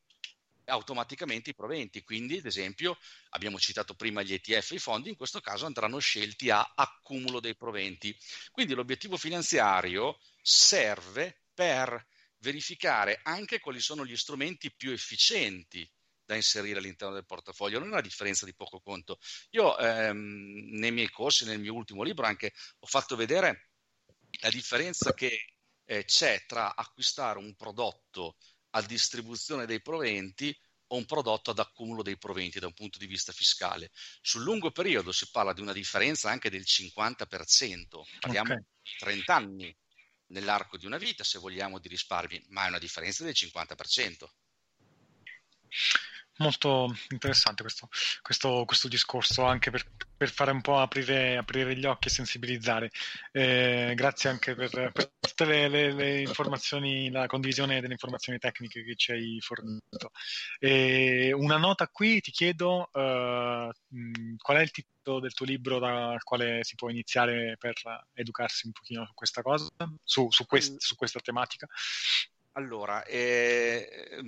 [0.64, 2.02] automaticamente i proventi.
[2.02, 2.98] Quindi, ad esempio,
[3.30, 7.38] abbiamo citato prima gli ETF e i fondi, in questo caso andranno scelti a accumulo
[7.38, 8.16] dei proventi.
[8.50, 15.88] Quindi l'obiettivo finanziario serve per verificare anche quali sono gli strumenti più efficienti
[16.24, 19.18] da inserire all'interno del portafoglio, non è una differenza di poco conto.
[19.50, 23.70] Io ehm, nei miei corsi, nel mio ultimo libro anche, ho fatto vedere
[24.40, 28.36] la differenza che eh, c'è tra acquistare un prodotto
[28.70, 30.56] a distribuzione dei proventi
[30.88, 33.90] o un prodotto ad accumulo dei proventi da un punto di vista fiscale.
[34.20, 37.84] Sul lungo periodo si parla di una differenza anche del 50%,
[38.20, 38.64] parliamo okay.
[38.98, 39.76] 30 anni
[40.26, 44.28] nell'arco di una vita se vogliamo di risparmi, ma è una differenza del 50%.
[46.42, 47.88] Molto interessante questo,
[48.20, 49.84] questo, questo discorso anche per,
[50.16, 52.90] per, fare un po' aprire, aprire gli occhi e sensibilizzare.
[53.30, 58.82] Eh, grazie anche per, per tutte le, le, le, informazioni, la condivisione delle informazioni tecniche
[58.82, 60.10] che ci hai fornito.
[60.58, 63.70] Eh, una nota qui, ti chiedo uh,
[64.36, 67.74] qual è il titolo del tuo libro dal quale si può iniziare per
[68.14, 69.68] educarsi un pochino su questa cosa,
[70.02, 71.68] su, su, quest, su questa tematica?
[72.54, 74.20] Allora, eh,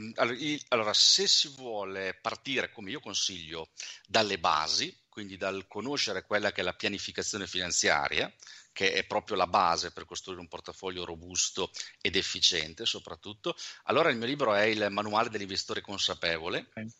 [0.69, 3.69] allora, se si vuole partire, come io consiglio,
[4.07, 8.33] dalle basi, quindi dal conoscere quella che è la pianificazione finanziaria,
[8.73, 14.17] che è proprio la base per costruire un portafoglio robusto ed efficiente soprattutto, allora il
[14.17, 16.67] mio libro è il Manuale dell'investitore consapevole.
[16.71, 16.91] Okay.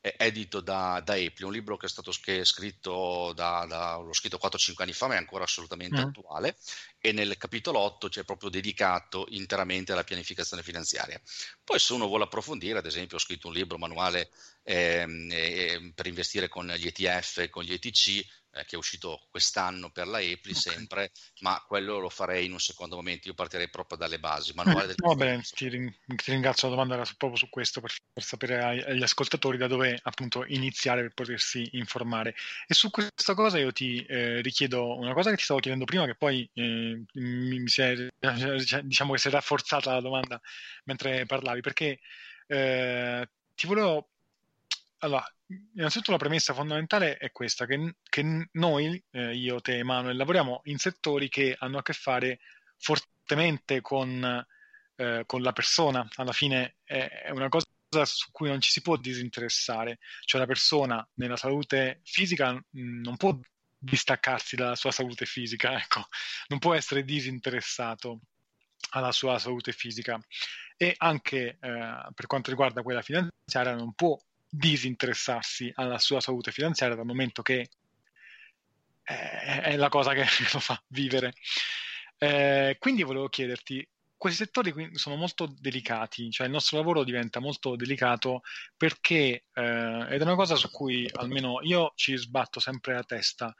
[0.00, 4.38] Edito da, da Apple, un libro che è stato è scritto da, da, l'ho scritto
[4.42, 6.04] 4-5 anni fa, ma è ancora assolutamente mm.
[6.04, 6.56] attuale,
[7.00, 11.20] e nel capitolo 8 c'è proprio dedicato interamente alla pianificazione finanziaria.
[11.64, 14.30] Poi se uno vuole approfondire, ad esempio ho scritto un libro manuale
[14.62, 18.24] eh, eh, per investire con gli ETF e con gli ETC,
[18.58, 20.54] eh, che è uscito quest'anno per la EPLI okay.
[20.54, 23.28] sempre, ma quello lo farei in un secondo momento.
[23.28, 24.52] Io partirei proprio dalle basi.
[24.54, 26.68] Manuale del Va bene, ti, ti, ringrazio.
[26.68, 30.44] La domanda era proprio su questo per, per sapere ai, agli ascoltatori da dove appunto
[30.46, 32.34] iniziare per potersi informare.
[32.66, 36.06] E su questa cosa io ti eh, richiedo una cosa che ti stavo chiedendo prima,
[36.06, 38.08] che poi eh, mi, mi si è,
[38.82, 40.40] diciamo che si è rafforzata la domanda
[40.84, 42.00] mentre parlavi, perché
[42.46, 44.08] eh, ti volevo
[45.00, 45.24] allora,
[45.74, 50.78] innanzitutto la premessa fondamentale è questa, che, che noi, eh, io, te, Emanuele, lavoriamo in
[50.78, 52.40] settori che hanno a che fare
[52.76, 54.44] fortemente con,
[54.96, 56.06] eh, con la persona.
[56.16, 57.66] Alla fine è, è una cosa
[58.04, 63.38] su cui non ci si può disinteressare, cioè la persona nella salute fisica non può
[63.78, 66.06] distaccarsi dalla sua salute fisica, ecco,
[66.48, 68.20] non può essere disinteressato
[68.90, 70.18] alla sua salute fisica.
[70.76, 74.16] E anche eh, per quanto riguarda quella finanziaria non può
[74.48, 77.68] disinteressarsi alla sua salute finanziaria dal momento che
[79.08, 81.32] è la cosa che lo fa vivere.
[82.18, 87.76] Eh, quindi volevo chiederti, questi settori sono molto delicati, cioè il nostro lavoro diventa molto
[87.76, 88.42] delicato
[88.76, 93.54] perché, eh, ed è una cosa su cui almeno io ci sbatto sempre la testa,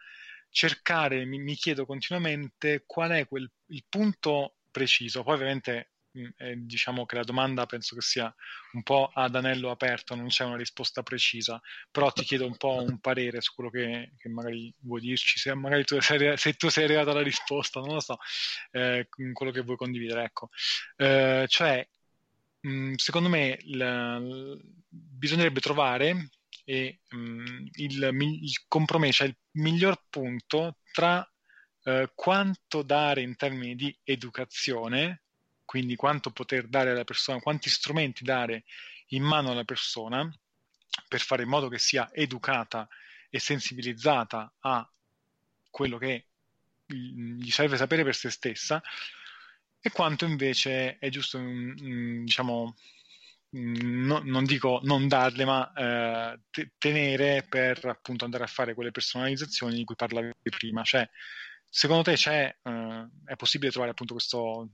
[0.50, 7.06] cercare, mi, mi chiedo continuamente qual è quel, il punto preciso, poi ovviamente eh, diciamo
[7.06, 8.32] che la domanda penso che sia
[8.72, 12.82] un po' ad anello aperto, non c'è una risposta precisa, però ti chiedo un po'
[12.82, 16.68] un parere su quello che, che magari vuoi dirci, se magari tu sei, se tu
[16.68, 18.18] sei arrivato alla risposta, non lo so,
[18.72, 20.48] eh, quello che vuoi condividere, ecco.
[20.96, 21.86] Eh, cioè,
[22.60, 24.20] mh, secondo me la,
[24.88, 26.30] bisognerebbe trovare
[26.64, 28.08] e, mh, il,
[28.42, 31.26] il compromesso, il miglior punto tra
[31.84, 35.22] eh, quanto dare in termini di educazione
[35.68, 38.64] quindi quanto poter dare alla persona, quanti strumenti dare
[39.08, 40.26] in mano alla persona
[41.06, 42.88] per fare in modo che sia educata
[43.28, 44.90] e sensibilizzata a
[45.68, 46.24] quello che
[46.86, 48.80] gli serve sapere per se stessa
[49.78, 52.74] e quanto invece è giusto, mm, mm, diciamo,
[53.54, 58.72] mm, no, non dico non darle, ma eh, te- tenere per appunto andare a fare
[58.72, 60.82] quelle personalizzazioni di cui parlavi prima.
[60.82, 61.06] Cioè,
[61.68, 62.56] secondo te eh,
[63.26, 64.70] è possibile trovare appunto questo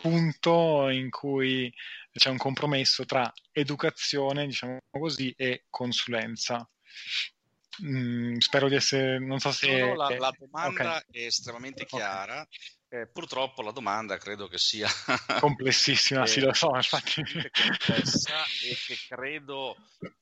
[0.00, 1.72] punto in cui
[2.12, 6.68] c'è un compromesso tra educazione, diciamo così, e consulenza.
[7.84, 9.80] Mm, spero di essere, non so se...
[9.80, 11.22] No, la, la, domanda okay.
[11.22, 12.40] è estremamente chiara.
[12.40, 13.00] Okay.
[13.00, 14.86] Eh, purtroppo la domanda credo che sia
[15.40, 17.24] complessissima, sì, lo so, infatti.
[17.24, 19.74] complessa e che credo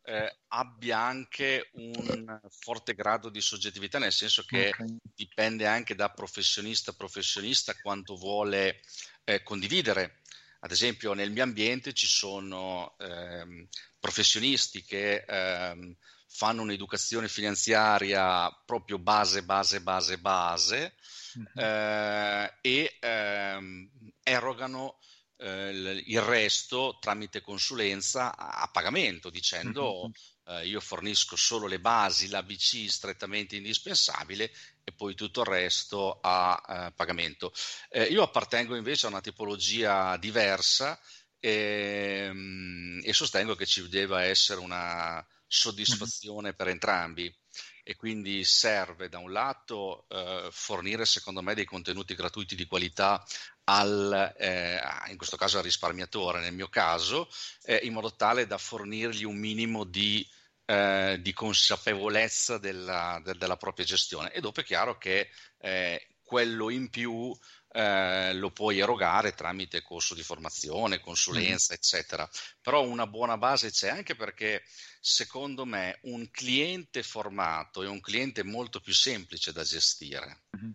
[0.05, 4.97] eh, abbia anche un forte grado di soggettività, nel senso che okay.
[5.15, 8.81] dipende anche da professionista a professionista quanto vuole
[9.25, 10.21] eh, condividere.
[10.61, 13.67] Ad esempio, nel mio ambiente ci sono ehm,
[13.99, 15.97] professionisti che ehm,
[16.29, 20.95] fanno un'educazione finanziaria proprio base, base, base, base
[21.39, 21.59] mm-hmm.
[21.59, 23.91] eh, e ehm,
[24.23, 24.99] erogano
[25.37, 30.59] eh, il resto tramite consulenza a, pagamento, dicendo mm-hmm.
[30.59, 34.51] eh, io fornisco solo le basi, l'ABC strettamente indispensabile
[34.85, 37.53] e poi tutto il resto a eh, pagamento.
[37.91, 40.99] Eh, io appartengo invece a una tipologia diversa
[41.39, 46.57] e, ehm, e, sostengo che ci deve essere una soddisfazione mm-hmm.
[46.57, 47.37] per entrambi
[47.85, 53.25] e quindi serve da un lato eh, fornire secondo me dei contenuti gratuiti di qualità
[53.65, 57.29] al, eh, in questo caso al risparmiatore, nel mio caso,
[57.65, 60.27] eh, in modo tale da fornirgli un minimo di,
[60.73, 64.33] eh, di consapevolezza della, de, della, propria gestione.
[64.33, 67.37] E dopo è chiaro che eh, quello in più
[67.73, 71.77] eh, lo puoi erogare tramite corso di formazione, consulenza, mm.
[71.77, 72.31] eccetera.
[72.63, 74.63] Però una buona base c'è anche perché
[74.99, 80.45] secondo me un cliente formato è un cliente molto più semplice da gestire.
[80.57, 80.71] Mm-hmm.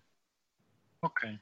[0.99, 1.39] Ok.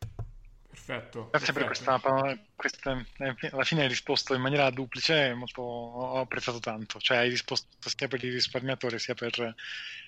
[0.76, 1.30] Perfetto.
[1.32, 1.54] Grazie perfetto.
[1.54, 7.00] per questa, questa, eh, alla fine hai risposto in maniera duplice, molto, ho apprezzato tanto,
[7.00, 9.56] cioè hai risposto sia per il risparmiatore sia per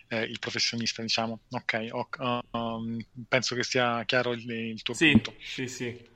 [0.09, 1.39] eh, il professionista, diciamo.
[1.51, 2.09] Ok, ho,
[2.51, 2.99] um,
[3.29, 5.33] penso che sia chiaro il, il tuo sì, punto.
[5.39, 6.15] Sì, sì.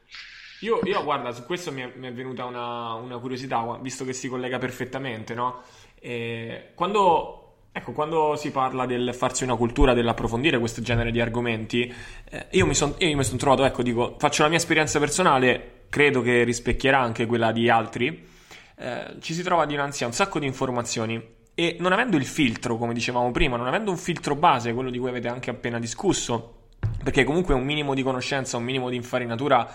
[0.59, 4.13] Io, io, guarda, su questo mi è, mi è venuta una, una, curiosità, visto che
[4.13, 5.63] si collega perfettamente, no?
[5.95, 7.40] E quando
[7.73, 11.93] Ecco, quando si parla del farsi una cultura, dell'approfondire questo genere di argomenti,
[12.29, 16.43] eh, io mi sono son trovato, ecco, dico, faccio la mia esperienza personale, credo che
[16.43, 18.27] rispecchierà anche quella di altri,
[18.75, 22.75] eh, ci si trova dinanzi a un sacco di informazioni e non avendo il filtro,
[22.75, 26.67] come dicevamo prima, non avendo un filtro base, quello di cui avete anche appena discusso,
[27.01, 29.73] perché comunque un minimo di conoscenza, un minimo di infarinatura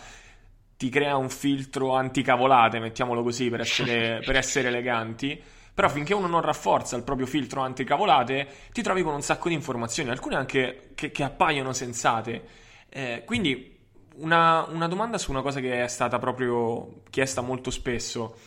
[0.77, 5.43] ti crea un filtro anticavolate, mettiamolo così, per essere, per essere eleganti.
[5.77, 9.55] Però finché uno non rafforza il proprio filtro anticavolate, ti trovi con un sacco di
[9.55, 12.45] informazioni, alcune anche che, che appaiono sensate.
[12.89, 13.79] Eh, quindi
[14.15, 18.39] una, una domanda su una cosa che è stata proprio chiesta molto spesso.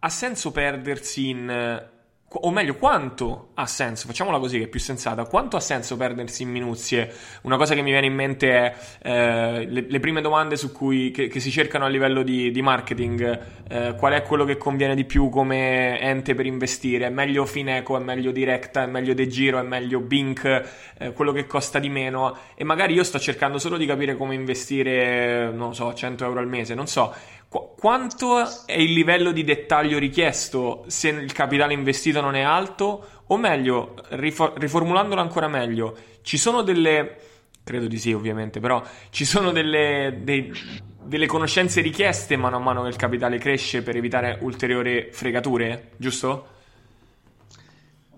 [0.00, 1.88] Ha senso perdersi in
[2.30, 6.42] o meglio, quanto ha senso, facciamola così che è più sensata, quanto ha senso perdersi
[6.42, 7.10] in minuzie?
[7.42, 11.10] Una cosa che mi viene in mente è eh, le, le, prime domande su cui,
[11.10, 14.94] che, che, si cercano a livello di, di marketing, eh, qual è quello che conviene
[14.94, 17.06] di più come ente per investire?
[17.06, 20.44] È meglio Fineco, è meglio Directa, è meglio De Giro, è meglio Bink,
[20.98, 22.36] eh, quello che costa di meno?
[22.54, 26.48] E magari io sto cercando solo di capire come investire, non so, 100 euro al
[26.48, 27.14] mese, non so
[27.48, 33.06] Qu- quanto è il livello di dettaglio richiesto se il capitale investito non è alto?
[33.28, 37.16] O meglio, rifor- riformulandolo ancora meglio, ci sono delle...
[37.64, 40.50] Credo di sì, ovviamente, però ci sono delle, dei,
[41.02, 46.56] delle conoscenze richieste mano a mano che il capitale cresce per evitare ulteriori fregature, giusto?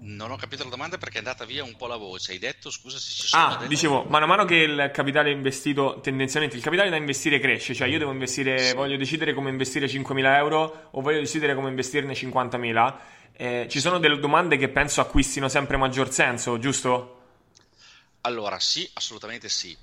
[0.03, 2.33] Non ho capito la domanda perché è andata via un po' la voce.
[2.33, 3.45] Hai detto, scusa se ci sono.
[3.45, 3.69] Ah, delle...
[3.69, 7.89] dicevo, mano a mano che il capitale investito, tendenzialmente il capitale da investire cresce, cioè
[7.89, 8.75] io devo investire, sì.
[8.75, 12.99] voglio decidere come investire 5.000 euro o voglio decidere come investirne 50.000.
[13.33, 17.19] Eh, ci sono delle domande che penso acquistino sempre maggior senso, giusto?
[18.23, 19.77] Allora, sì, assolutamente sì.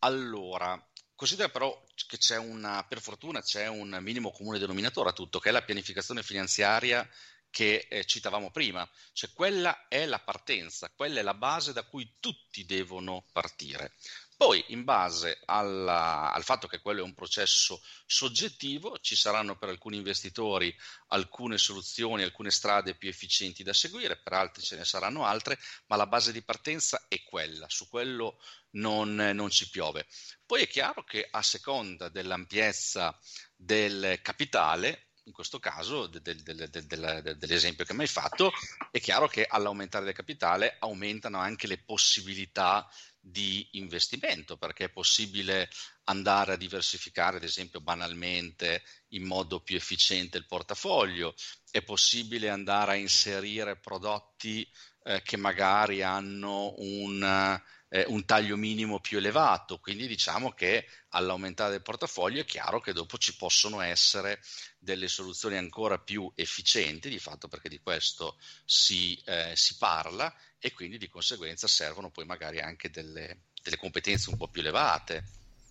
[0.00, 0.80] Allora,
[1.16, 5.48] considera però che c'è una, per fortuna c'è un minimo comune denominatore a tutto, che
[5.48, 7.08] è la pianificazione finanziaria
[7.56, 12.16] che eh, citavamo prima, cioè quella è la partenza, quella è la base da cui
[12.20, 13.94] tutti devono partire.
[14.36, 19.70] Poi, in base alla, al fatto che quello è un processo soggettivo, ci saranno per
[19.70, 20.76] alcuni investitori
[21.06, 25.96] alcune soluzioni, alcune strade più efficienti da seguire, per altri ce ne saranno altre, ma
[25.96, 28.38] la base di partenza è quella, su quello
[28.72, 30.06] non, non ci piove.
[30.44, 33.18] Poi è chiaro che a seconda dell'ampiezza
[33.56, 38.52] del capitale, in questo caso de, de, de, dell'esempio che mi hai fatto,
[38.90, 42.88] è chiaro che all'aumentare del capitale aumentano anche le possibilità
[43.20, 45.68] di investimento, perché è possibile
[46.04, 51.34] andare a diversificare, ad esempio, banalmente in modo più efficiente il portafoglio,
[51.72, 54.68] è possibile andare a inserire prodotti
[55.02, 61.70] eh, che magari hanno un eh, un taglio minimo più elevato, quindi diciamo che all'aumentare
[61.70, 64.40] del portafoglio è chiaro che dopo ci possono essere
[64.86, 70.72] delle soluzioni ancora più efficienti, di fatto perché di questo si, eh, si parla e
[70.72, 75.24] quindi di conseguenza servono poi magari anche delle, delle competenze un po' più elevate.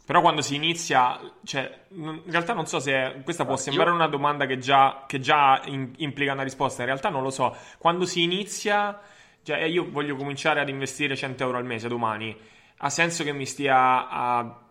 [0.06, 4.46] Però quando si inizia, cioè, in realtà non so se questa può sembrare una domanda
[4.46, 7.58] che già, che già in, implica una risposta, in realtà non lo so.
[7.78, 9.00] Quando si inizia
[9.44, 12.36] cioè, io voglio cominciare ad investire 100 euro al mese domani.
[12.80, 14.65] Ha senso che mi stia a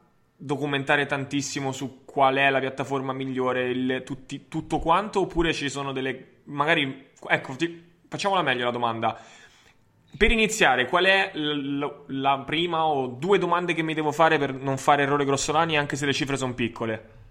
[0.45, 5.93] documentare tantissimo su qual è la piattaforma migliore, il, tutti, tutto quanto, oppure ci sono
[5.93, 6.41] delle...
[6.45, 7.13] magari...
[7.27, 9.19] Ecco, ti, facciamola meglio la domanda.
[10.17, 14.53] Per iniziare, qual è l- la prima o due domande che mi devo fare per
[14.53, 17.23] non fare errori grossolani anche se le cifre sono piccole?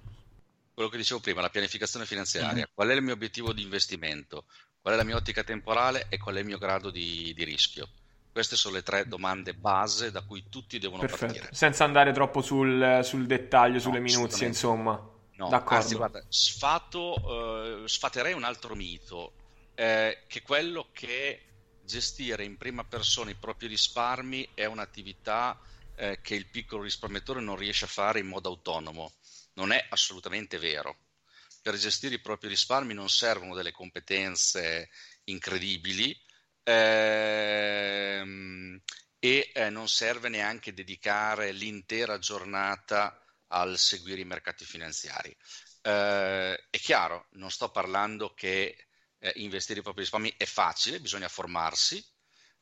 [0.74, 2.54] Quello che dicevo prima, la pianificazione finanziaria.
[2.54, 2.64] Mm-hmm.
[2.74, 4.46] Qual è il mio obiettivo di investimento?
[4.84, 7.88] qual è la mia ottica temporale e qual è il mio grado di, di rischio.
[8.34, 11.34] Queste sono le tre domande base da cui tutti devono Perfetto.
[11.34, 11.50] partire.
[11.54, 14.94] Senza andare troppo sul, sul dettaglio, no, sulle minuzie, insomma.
[15.36, 15.76] No, D'accordo.
[15.76, 19.34] Anzi, guarda, sfato, eh, sfaterei un altro mito,
[19.76, 21.44] eh, che è quello che
[21.86, 25.60] gestire in prima persona i propri risparmi è un'attività
[25.96, 29.12] eh, che il piccolo risparmiatore non riesce a fare in modo autonomo.
[29.54, 30.98] Non è assolutamente vero
[31.64, 34.90] per gestire i propri risparmi non servono delle competenze
[35.24, 36.14] incredibili
[36.64, 38.44] ehm,
[39.20, 45.36] e eh, non serve neanche dedicare l'intera giornata al seguire i mercati finanziari.
[45.82, 48.88] Eh, è chiaro, non sto parlando che
[49.20, 52.04] eh, investire i propri risparmi è facile, bisogna formarsi,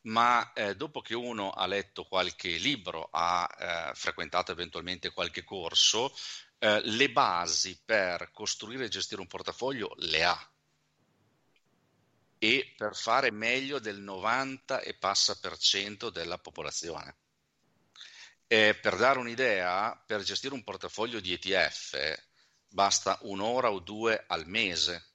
[0.02, 6.14] ma eh, dopo che uno ha letto qualche libro, ha eh, frequentato eventualmente qualche corso,
[6.60, 10.51] eh, le basi per costruire e gestire un portafoglio le ha
[12.44, 17.16] e per fare meglio del 90 e passa per cento della popolazione.
[18.48, 22.20] E per dare un'idea, per gestire un portafoglio di ETF
[22.68, 25.12] basta un'ora o due al mese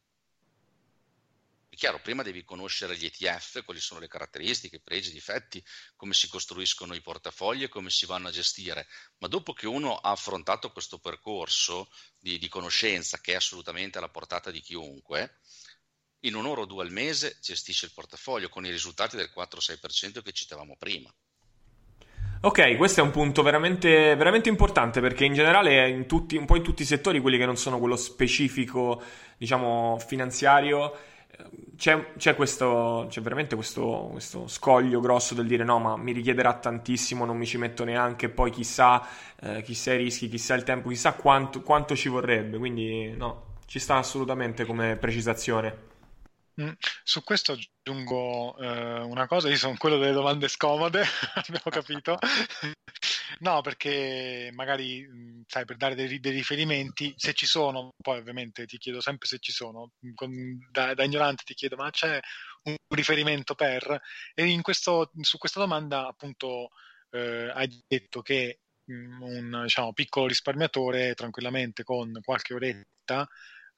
[1.77, 5.63] è chiaro, prima devi conoscere gli ETF, quali sono le caratteristiche, i pregi, i difetti,
[5.95, 9.99] come si costruiscono i portafogli e come si vanno a gestire, ma dopo che uno
[9.99, 15.41] ha affrontato questo percorso di, di conoscenza che è assolutamente alla portata di chiunque,
[16.27, 20.33] in un'ora o due al mese gestisce il portafoglio con i risultati del 4-6% che
[20.33, 21.13] citavamo prima.
[22.43, 26.57] Ok, questo è un punto veramente, veramente importante perché in generale in tutti, un po'
[26.57, 29.03] in tutti i settori, quelli che non sono quello specifico,
[29.39, 30.95] diciamo, finanziario,
[31.77, 36.55] c'è, c'è, questo, c'è veramente questo, questo, scoglio grosso del dire no, ma mi richiederà
[36.55, 39.07] tantissimo, non mi ci metto neanche, poi chissà,
[39.41, 42.59] eh, chissà i rischi, chissà il tempo, chissà quanto, quanto ci vorrebbe.
[42.59, 45.95] Quindi no, ci sta assolutamente come precisazione.
[46.59, 46.71] Mm,
[47.05, 51.03] su questo aggiungo eh, una cosa, io sono quello delle domande scomode,
[51.35, 52.19] abbiamo capito.
[53.41, 58.65] no, perché magari, mm, sai, per dare dei, dei, riferimenti, se ci sono, poi ovviamente
[58.65, 60.31] ti chiedo sempre se ci sono, mm, con,
[60.71, 62.19] da, da, ignorante ti chiedo, ma c'è
[62.65, 64.01] un riferimento per?
[64.35, 66.71] E questo, su questa domanda appunto
[67.11, 73.29] eh, hai detto che un diciamo, piccolo risparmiatore tranquillamente con qualche oretta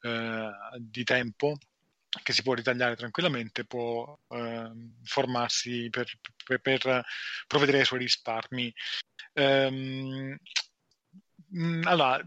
[0.01, 1.57] eh, di tempo
[2.23, 4.71] che si può ritagliare tranquillamente, può eh,
[5.03, 6.07] formarsi per,
[6.45, 7.05] per, per,
[7.47, 8.73] provvedere ai suoi risparmi.
[9.33, 10.37] Ehm,
[11.83, 12.21] allora,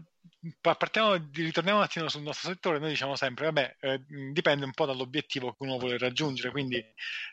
[0.59, 4.85] partiamo, ritorniamo un attimo sul nostro settore, noi diciamo sempre, vabbè, eh, dipende un po'
[4.85, 6.83] dall'obiettivo che uno vuole raggiungere, quindi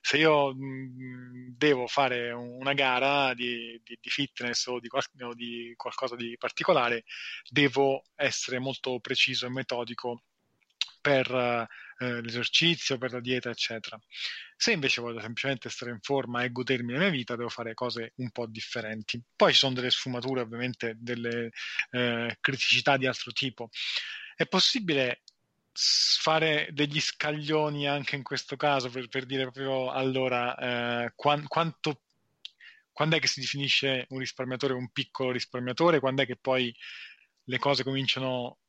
[0.00, 4.88] se io mh, devo fare una gara di, di, di fitness o di,
[5.22, 7.04] o di, qualcosa di particolare,
[7.48, 10.22] devo essere molto preciso e metodico
[11.00, 11.68] per
[12.00, 14.00] eh, l'esercizio, per la dieta, eccetera.
[14.56, 18.14] Se invece voglio semplicemente stare in forma e godermi la mia vita, devo fare cose
[18.16, 19.22] un po' differenti.
[19.36, 21.50] Poi ci sono delle sfumature, ovviamente, delle
[21.90, 23.68] eh, criticità di altro tipo.
[24.34, 25.22] È possibile
[25.72, 32.02] fare degli scaglioni anche in questo caso per, per dire proprio allora eh, quan, quanto
[32.92, 36.74] quando è che si definisce un risparmiatore un piccolo risparmiatore, quando è che poi
[37.44, 38.59] le cose cominciano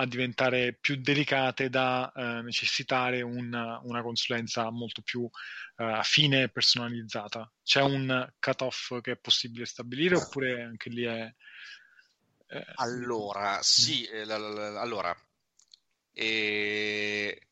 [0.00, 5.28] a diventare più delicate da eh, necessitare una, una, consulenza molto più
[5.76, 7.50] eh, fine e personalizzata.
[7.64, 11.34] C'è un cut-off che è possibile stabilire oppure anche lì è...
[12.50, 15.14] Eh, allora, sì, eh, la, la, la, allora,
[16.12, 17.47] eh,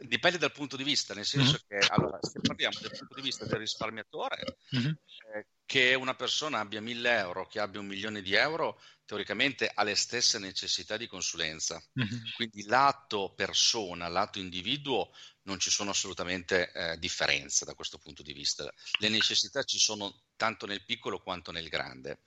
[0.00, 1.80] dipende dal punto di vista, nel senso mm-hmm.
[1.80, 4.92] che allora, se parliamo dal punto di vista del risparmiatore, mm-hmm.
[5.34, 9.82] eh, che una persona abbia 1000 euro, che abbia un milione di euro, teoricamente ha
[9.82, 11.82] le stesse necessità di consulenza.
[12.00, 12.22] Mm-hmm.
[12.34, 15.12] Quindi lato persona, lato individuo,
[15.44, 18.72] non ci sono assolutamente eh, differenze da questo punto di vista.
[18.98, 22.20] Le necessità ci sono tanto nel piccolo quanto nel grande,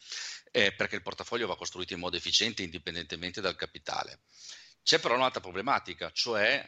[0.51, 4.21] eh, perché il portafoglio va costruito in modo efficiente indipendentemente dal capitale.
[4.83, 6.63] C'è però un'altra problematica, cioè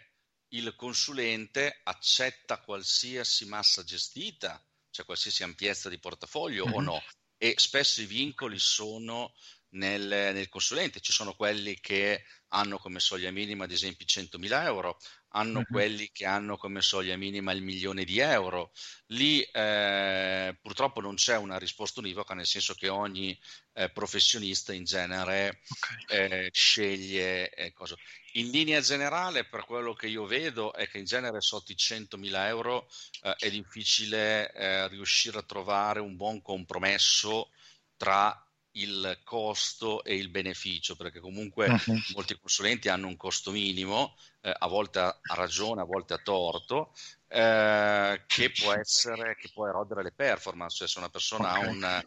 [0.49, 6.75] il consulente accetta qualsiasi massa gestita, cioè qualsiasi ampiezza di portafoglio mm-hmm.
[6.75, 7.03] o no,
[7.37, 9.33] e spesso i vincoli sono
[9.69, 14.97] nel, nel, consulente, ci sono quelli che hanno come soglia minima ad esempio 100.000 euro,
[15.29, 15.63] hanno mm-hmm.
[15.69, 18.71] quelli che hanno come soglia minima il milione di euro.
[19.07, 23.37] Lì eh, purtroppo non c'è una risposta univoca, nel senso che ogni
[23.73, 26.45] eh, professionista in genere okay.
[26.45, 27.95] eh, sceglie eh, cosa.
[28.37, 32.45] In linea generale, per quello che io vedo, è che in genere sotto i 100.000
[32.45, 32.87] euro
[33.23, 37.49] eh, è difficile eh, riuscire a trovare un buon compromesso
[37.97, 38.39] tra
[38.73, 41.99] il costo e il beneficio, perché comunque uh-huh.
[42.13, 46.93] molti consulenti hanno un costo minimo, eh, a volte a, ragione, a volte a torto,
[47.27, 51.63] eh, che può essere, che può erodere le performance, cioè se una persona okay.
[51.63, 52.05] ha un,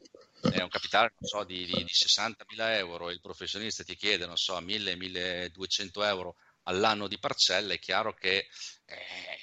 [0.52, 4.36] eh, un capitale so, di, di, di 60.000 euro e il professionista ti chiede, non
[4.36, 8.48] so, 1.000-1.200 euro all'anno di parcella, è chiaro che
[8.84, 9.38] eh,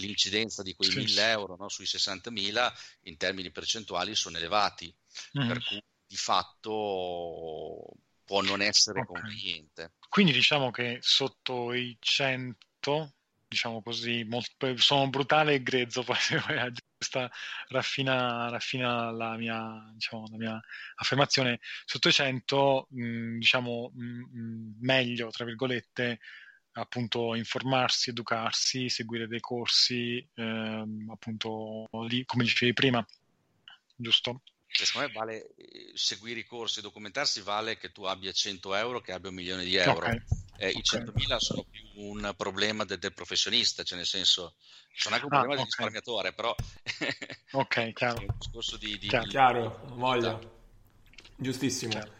[0.00, 2.72] l'incidenza di quei 1.000 euro no, sui 60.000
[3.02, 4.94] in termini percentuali sono elevati,
[5.38, 5.48] mm.
[5.48, 7.84] per cui di fatto
[8.24, 9.20] può non essere okay.
[9.20, 9.94] conveniente.
[10.08, 13.14] Quindi diciamo che sotto i 100,
[13.48, 17.30] diciamo così, molto, sono brutale e grezzo, poi se vuoi questa
[17.68, 20.60] raffina, raffina la, mia, diciamo, la mia
[20.96, 26.20] affermazione, sotto i 100 mh, diciamo mh, meglio, tra virgolette,
[26.72, 33.04] appunto informarsi, educarsi, seguire dei corsi, ehm, appunto lì, come dicevi prima,
[33.96, 34.42] giusto?
[34.70, 39.12] Secondo me vale eh, seguire i corsi, documentarsi vale che tu abbia 100 euro, che
[39.12, 40.06] abbia un milione di euro.
[40.06, 40.20] Okay.
[40.60, 44.56] Eh, I 100.000 sono più un problema del, del, professionista, cioè nel senso,
[44.92, 45.56] sono anche un ah, problema ah, okay.
[45.56, 46.54] del risparmiatore, però
[47.52, 48.20] ok, chiaro.
[48.20, 50.56] è un discorso di, di, chiaro, di, chiaro voglio.
[51.36, 51.92] Giustissimo.
[51.92, 52.12] Chiaro.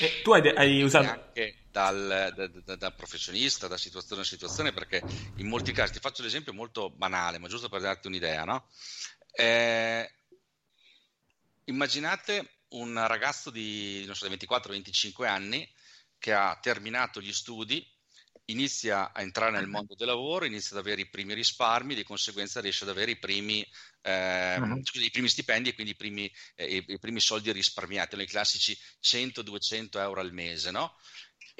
[0.00, 4.72] E tu hai, hai usato anche dal, da, da, da, professionista, da situazione a situazione,
[4.72, 5.00] perché
[5.36, 8.68] in molti casi ti faccio l'esempio molto banale, ma giusto per darti un'idea, no?
[9.30, 10.10] Eh,
[11.66, 15.68] immaginate un ragazzo di so, 24-25 anni
[16.18, 17.86] che ha terminato gli studi
[18.50, 22.60] inizia a entrare nel mondo del lavoro, inizia ad avere i primi risparmi, di conseguenza
[22.60, 23.66] riesce ad avere i primi,
[24.02, 24.80] eh, uh-huh.
[24.94, 28.76] i primi stipendi e quindi i primi, eh, i, i primi soldi risparmiati, i classici
[29.02, 30.96] 100-200 euro al mese, no?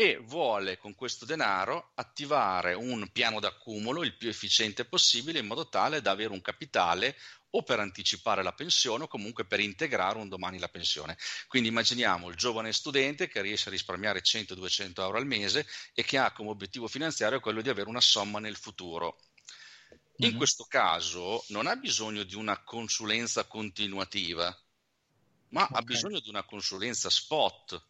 [0.01, 5.69] E vuole con questo denaro attivare un piano d'accumulo il più efficiente possibile in modo
[5.69, 7.17] tale da avere un capitale
[7.51, 11.19] o per anticipare la pensione o comunque per integrare un domani la pensione.
[11.49, 16.17] Quindi immaginiamo il giovane studente che riesce a risparmiare 100-200 euro al mese e che
[16.17, 19.19] ha come obiettivo finanziario quello di avere una somma nel futuro.
[20.19, 20.37] In mm-hmm.
[20.37, 24.57] questo caso non ha bisogno di una consulenza continuativa,
[25.49, 25.77] ma okay.
[25.77, 27.85] ha bisogno di una consulenza spot,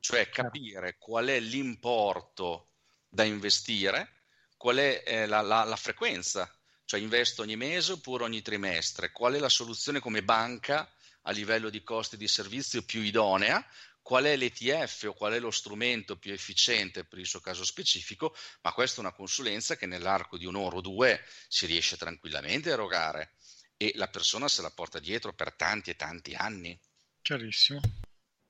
[0.00, 0.42] cioè certo.
[0.42, 2.70] capire qual è l'importo
[3.08, 4.24] da investire,
[4.56, 6.52] qual è eh, la, la, la frequenza
[6.90, 9.12] cioè investo ogni mese oppure ogni trimestre?
[9.12, 10.92] Qual è la soluzione come banca
[11.22, 13.64] a livello di costi di servizio più idonea?
[14.02, 18.34] Qual è l'ETF o qual è lo strumento più efficiente per il suo caso specifico?
[18.62, 22.72] Ma questa è una consulenza che nell'arco di un'ora o due si riesce tranquillamente a
[22.72, 23.34] erogare
[23.76, 26.76] e la persona se la porta dietro per tanti e tanti anni.
[27.22, 27.80] Chiarissimo.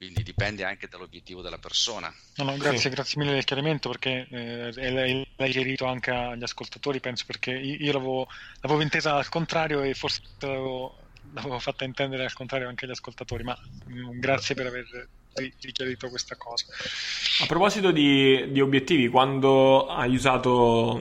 [0.01, 2.11] Quindi dipende anche dall'obiettivo della persona.
[2.37, 2.89] No, no, grazie, sì.
[2.89, 4.91] grazie mille del chiarimento perché eh,
[5.37, 8.27] l'hai chiarito anche agli ascoltatori, penso perché io l'avevo,
[8.63, 13.45] l'avevo intesa al contrario e forse l'avevo, l'avevo, fatta intendere al contrario anche agli ascoltatori,
[13.45, 13.55] ma
[13.89, 16.67] mh, mm, grazie per aver richiarito questa cosa.
[17.43, 21.01] A proposito di, di, obiettivi, quando hai usato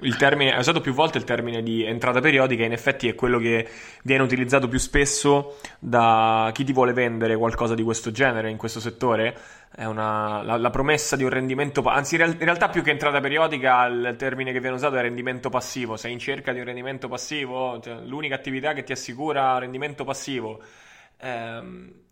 [0.00, 3.38] il termine, hai usato più volte il termine di entrata periodica, in effetti è quello
[3.38, 3.68] che
[4.02, 8.80] viene utilizzato più spesso da chi ti vuole vendere qualcosa di questo genere in questo
[8.80, 9.36] settore.
[9.70, 13.84] È una, la, la, promessa di un rendimento, anzi in, realtà più che entrata periodica
[13.84, 15.96] il termine che viene usato è rendimento passivo.
[15.96, 20.60] Sei in cerca di un rendimento passivo, cioè, l'unica attività che ti assicura rendimento passivo.
[21.20, 22.06] Ehm,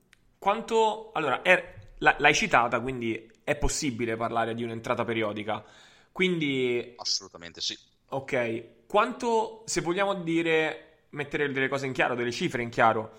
[0.46, 1.10] quanto...
[1.14, 5.64] Allora, è, l'hai citata, quindi è possibile parlare di un'entrata periodica.
[6.12, 6.94] Quindi...
[6.98, 7.76] Assolutamente sì.
[8.10, 8.86] Ok.
[8.86, 13.14] Quanto, se vogliamo dire, mettere delle cose in chiaro, delle cifre in chiaro,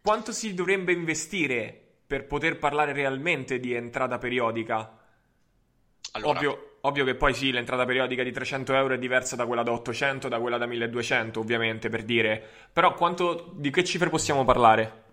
[0.00, 1.76] quanto si dovrebbe investire
[2.06, 4.96] per poter parlare realmente di entrata periodica?
[6.12, 9.64] Allora, ovvio, ovvio, che poi sì, l'entrata periodica di 300 euro è diversa da quella
[9.64, 12.40] da 800, da quella da 1200, ovviamente, per dire.
[12.72, 15.06] Però quanto, di che cifre possiamo parlare?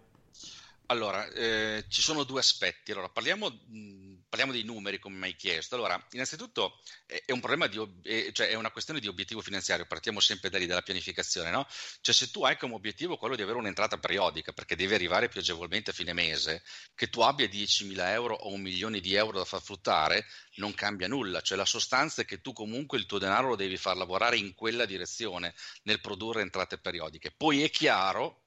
[0.88, 2.92] Allora, eh, ci sono due aspetti.
[2.92, 5.74] Allora, parliamo, mh, parliamo, dei numeri, come mi hai chiesto.
[5.74, 9.88] Allora, innanzitutto è, è un di, è, cioè è una questione di obiettivo finanziario.
[9.88, 11.66] Partiamo sempre da lì, dalla pianificazione, no?
[12.02, 15.40] Cioè, se tu hai come obiettivo quello di avere un'entrata periodica, perché devi arrivare più
[15.40, 16.62] agevolmente a fine mese,
[16.94, 20.28] che tu abbia 10.000 euro o un milione di euro da far fruttare,
[20.58, 21.42] non cambia nulla.
[21.42, 24.54] Cioè, la sostanza è che tu comunque il tuo denaro lo devi far lavorare in
[24.54, 27.32] quella direzione, nel produrre entrate periodiche.
[27.32, 28.45] Poi è chiaro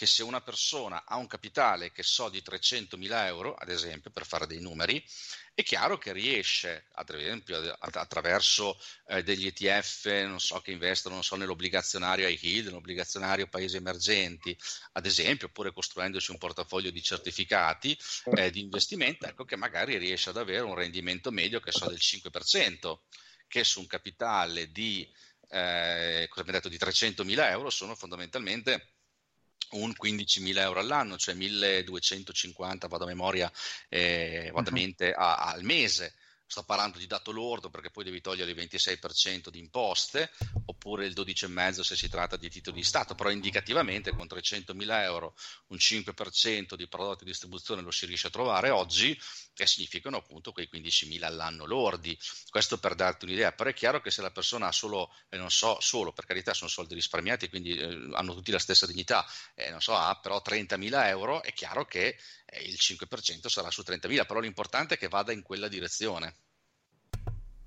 [0.00, 4.24] che se una persona ha un capitale che so di 300.000 euro, ad esempio, per
[4.24, 5.04] fare dei numeri,
[5.52, 11.36] è chiaro che riesce, ad esempio, attraverso eh, degli ETF, non so, che investono so,
[11.36, 14.56] nell'obbligazionario high yield, nell'obbligazionario paesi emergenti,
[14.92, 17.94] ad esempio, oppure costruendosi un portafoglio di certificati
[18.36, 21.98] eh, di investimento, ecco che magari riesce ad avere un rendimento medio che so del
[22.00, 23.00] 5%,
[23.46, 25.06] che su un capitale di,
[25.50, 28.94] eh, cosa detto, di 300.000 euro sono fondamentalmente
[29.72, 33.50] un 15.000 euro all'anno, cioè 1.250, vado a memoria,
[33.88, 36.14] eh, vado a mente a, al mese
[36.50, 40.32] sto parlando di dato lordo perché poi devi togliere il 26% di imposte
[40.64, 45.36] oppure il 12,5% se si tratta di titoli di Stato, però indicativamente con 300.000 euro
[45.68, 49.16] un 5% di prodotti di distribuzione lo si riesce a trovare oggi
[49.56, 52.18] e significano appunto quei 15.000 all'anno lordi.
[52.48, 55.50] Questo per darti un'idea, però è chiaro che se la persona ha solo, eh, non
[55.50, 59.24] so, solo per carità sono soldi risparmiati quindi eh, hanno tutti la stessa dignità,
[59.54, 62.18] eh, non so, ha però 30.000 euro, è chiaro che
[62.64, 66.34] il 5% sarà su 30.000, però l'importante è che vada in quella direzione.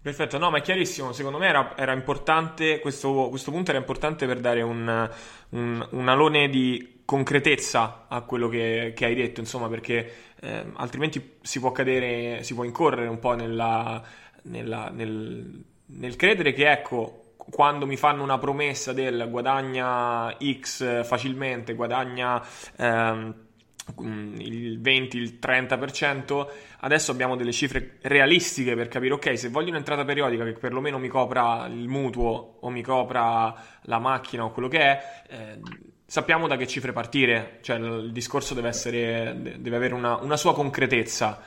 [0.04, 4.26] Perfetto, no, ma è chiarissimo, secondo me era, era importante, questo, questo, punto era importante
[4.26, 5.10] per dare un,
[5.52, 11.38] un, un, alone di concretezza a quello che, che hai detto, insomma, perché eh, altrimenti
[11.42, 14.04] si può cadere, si può incorrere un po' nella,
[14.42, 21.76] nella, nel, nel credere che, ecco, quando mi fanno una promessa del guadagna X facilmente,
[21.76, 22.46] guadagna...
[22.76, 23.52] Ehm,
[23.98, 26.48] il 20, il 30%,
[26.80, 31.08] adesso abbiamo delle cifre realistiche per capire, ok, se voglio un'entrata periodica che perlomeno mi
[31.08, 35.60] copra il mutuo o mi copra la macchina o quello che è, eh,
[36.06, 40.54] sappiamo da che cifre partire, cioè il discorso deve, essere, deve avere una, una sua
[40.54, 41.42] concretezza.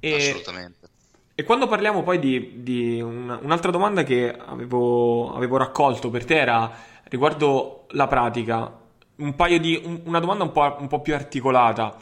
[0.00, 0.88] E, Assolutamente.
[1.34, 6.38] E quando parliamo poi di, di un, un'altra domanda che avevo, avevo raccolto per te
[6.38, 6.70] era
[7.04, 8.80] riguardo la pratica
[9.22, 11.96] un paio di, un, una domanda un po', un po', più articolata.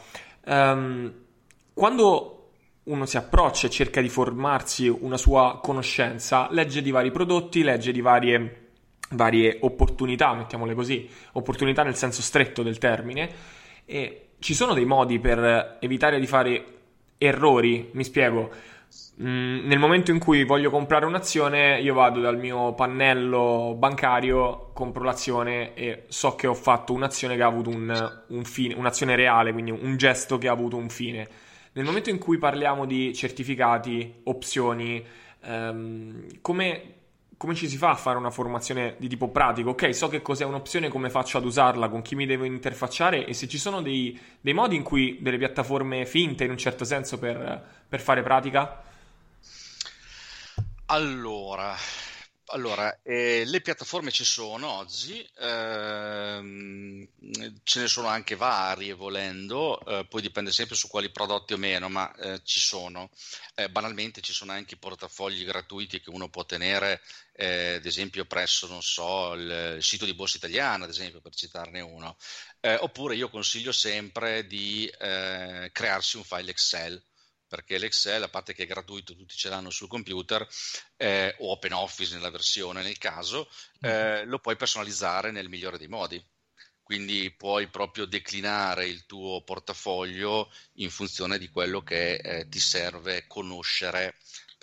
[0.45, 1.13] Um,
[1.73, 2.49] quando
[2.83, 7.91] uno si approccia e cerca di formarsi una sua conoscenza, legge di vari prodotti, legge
[7.91, 8.69] di varie,
[9.11, 13.29] varie opportunità, mettiamole così, opportunità nel senso stretto del termine,
[13.85, 16.65] e ci sono dei modi per evitare di fare
[17.19, 18.49] errori, mi spiego.
[19.21, 25.03] Mm, nel momento in cui voglio comprare un'azione, io vado dal mio pannello bancario, compro
[25.03, 29.53] l'azione e so che ho fatto un'azione che ha avuto un, un fine, un'azione reale,
[29.53, 31.27] quindi un gesto che ha avuto un fine.
[31.73, 35.05] Nel momento in cui parliamo di certificati, opzioni,
[35.43, 37.00] ehm, come,
[37.41, 39.71] come ci si fa a fare una formazione di tipo pratico?
[39.71, 43.33] Ok, so che cos'è un'opzione, come faccio ad usarla, con chi mi devo interfacciare e
[43.33, 47.17] se ci sono dei, dei modi in cui delle piattaforme finte in un certo senso
[47.17, 48.83] per, per fare pratica?
[50.85, 51.73] Allora,
[52.51, 57.07] allora, eh, le piattaforme ci sono oggi, ehm,
[57.63, 61.89] ce ne sono anche varie volendo, eh, poi dipende sempre su quali prodotti o meno,
[61.89, 63.09] ma eh, ci sono.
[63.55, 67.01] Eh, banalmente ci sono anche i portafogli gratuiti che uno può tenere,
[67.33, 71.33] eh, ad esempio presso, non so, il, il, sito di Borsa Italiana, ad esempio, per
[71.33, 72.17] citarne uno.
[72.59, 77.01] Eh, oppure io consiglio sempre di crearsi un file Excel
[77.51, 80.47] perché l'Excel, a parte che è gratuito, tutti ce l'hanno sul computer,
[80.95, 83.49] eh, o OpenOffice nella versione nel caso,
[83.81, 86.25] eh, lo puoi personalizzare nel migliore dei modi.
[86.81, 93.27] Quindi puoi proprio declinare il tuo portafoglio in funzione di quello che eh, ti serve
[93.27, 94.15] conoscere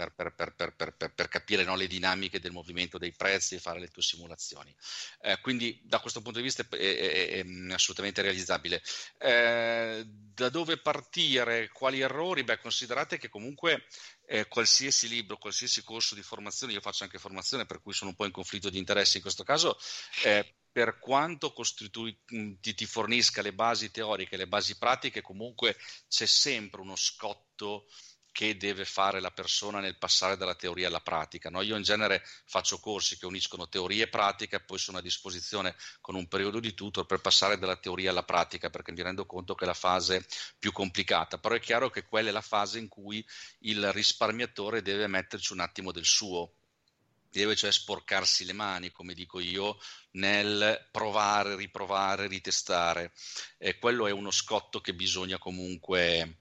[0.07, 3.89] per, per, per, per capire no, le dinamiche del movimento dei prezzi e fare le
[3.89, 4.75] tue simulazioni.
[5.23, 8.81] Eh, quindi da questo punto di vista è, è, è assolutamente realizzabile.
[9.19, 11.69] Eh, da dove partire?
[11.71, 12.45] Quali errori?
[12.45, 13.87] Beh, considerate che comunque
[14.27, 18.17] eh, qualsiasi libro, qualsiasi corso di formazione, io faccio anche formazione, per cui sono un
[18.17, 19.77] po' in conflitto di interessi in questo caso,
[20.25, 21.53] eh, per quanto
[21.91, 25.77] ti, ti, fornisca le basi teoriche, le basi pratiche, comunque
[26.09, 27.89] c'è sempre uno scotto
[28.39, 31.51] che deve fare la persona nel passare dalla teoria alla pratica.
[31.51, 31.61] No?
[31.61, 35.75] Io in genere faccio corsi che uniscono teoria e pratica e poi sono a disposizione
[36.01, 39.57] con un periodo di tutor per passare dalla teoria alla pratica perché mi rendo conto
[39.57, 40.25] che è la fase
[40.57, 43.27] più complicata, però è chiaro che quella è la fase in cui
[43.63, 46.53] il risparmiatore deve metterci un attimo del suo,
[47.33, 49.81] deve cioè sporcarsi le mani, come dico io,
[50.13, 53.11] nel provare, riprovare, ritestare.
[53.57, 56.37] E quello è uno scotto che bisogna comunque...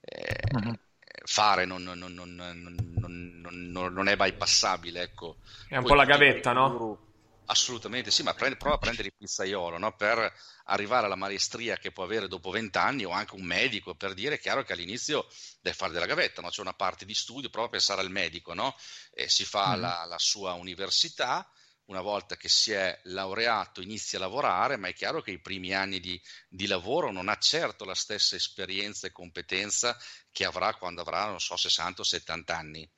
[0.00, 0.86] Eh, uh-huh
[1.30, 5.02] fare non, non, non, non, è bypassabile.
[5.02, 5.36] Ecco.
[5.68, 7.06] È un Poi po' la gavetta, no?
[7.44, 9.94] Assolutamente sì, ma prende, prova a prendere il pizzaiolo no?
[9.94, 10.32] per
[10.64, 14.38] arrivare alla maestria che può avere dopo vent'anni o anche un medico, per dire, è
[14.38, 15.26] chiaro che all'inizio
[15.60, 16.48] deve fare della gavetta, no?
[16.48, 18.74] c'è una parte di studio, prova a pensare al medico, no?
[19.12, 19.80] e si fa mm.
[19.80, 21.46] la, la sua università,
[21.88, 25.72] una volta che si è laureato inizia a lavorare, ma è chiaro che i primi
[25.72, 29.98] anni di, di, lavoro non ha certo la stessa esperienza e competenza
[30.30, 32.88] che avrà quando avrà, non so, 60 o 70 anni.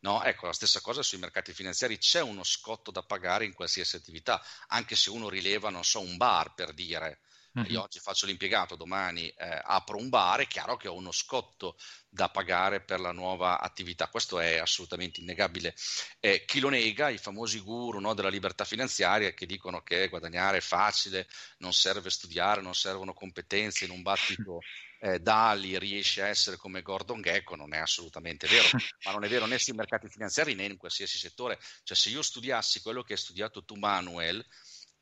[0.00, 3.96] No, ecco, la stessa cosa sui mercati finanziari, c'è uno scotto da pagare in qualsiasi
[3.96, 7.20] attività, anche se uno rileva, non so, un bar per dire.
[7.66, 11.76] Io oggi faccio l'impiegato, domani eh, apro un bar, è chiaro che ho uno scotto
[12.08, 15.74] da pagare per la nuova attività, questo è assolutamente innegabile.
[16.20, 20.58] Eh, chi lo nega, i famosi guru no, della libertà finanziaria che dicono che guadagnare
[20.58, 21.26] è facile,
[21.58, 24.60] non serve studiare, non servono competenze, in un battito
[25.00, 28.68] eh, Dali riesce a essere come Gordon Gecko, non è assolutamente vero,
[29.04, 31.58] ma non è vero né sui mercati finanziari né in qualsiasi settore.
[31.82, 34.44] Cioè se io studiassi quello che hai studiato tu Manuel,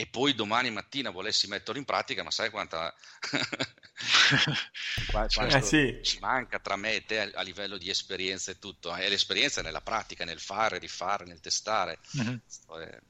[0.01, 2.95] e poi domani mattina volessi metterlo in pratica, ma sai quanta
[5.49, 5.99] eh sì.
[6.05, 9.65] ci manca tra me e te a livello di esperienza e tutto, e l'esperienza è
[9.65, 11.99] nella pratica, nel fare, rifare, nel testare.
[12.17, 12.37] Mm-hmm.
[12.45, 13.01] Questo, è,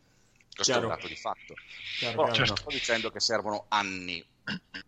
[0.79, 1.55] un dato di fatto.
[1.99, 2.57] Chiaro, Però, chiaro.
[2.57, 4.25] sto dicendo che servono anni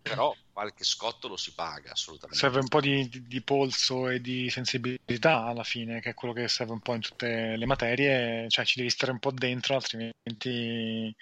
[0.03, 2.39] però qualche scotto lo si paga assolutamente.
[2.39, 6.49] Serve un po' di, di, polso e di sensibilità alla fine, che è quello che
[6.49, 11.15] serve un po' in tutte le materie, cioè ci devi stare un po' dentro, altrimenti...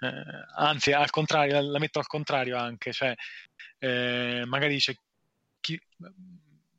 [0.00, 0.24] Eh,
[0.56, 3.14] anzi, al contrario, la metto al contrario anche, cioè
[3.78, 4.94] eh, magari c'è,
[5.60, 5.80] chi,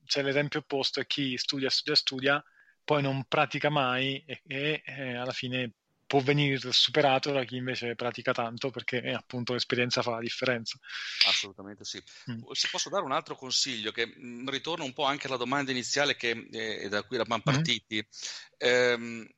[0.05, 2.43] c'è l'esempio opposto, è chi studia, studia, studia,
[2.84, 5.72] poi non pratica mai e, e eh, alla fine
[6.08, 10.78] può venire superato da chi invece pratica tanto perché eh, appunto l'esperienza fa la differenza.
[11.28, 12.01] Assolutamente sì.
[12.32, 12.51] Mm.
[12.51, 15.72] Se posso dare un altro consiglio che mh, mm, ritorna un po' anche alla domanda
[15.72, 17.56] iniziale che eh, da cui eravamo mm-hmm.
[17.56, 17.97] partiti.
[17.97, 18.01] Mm.
[18.58, 19.30] Ehm,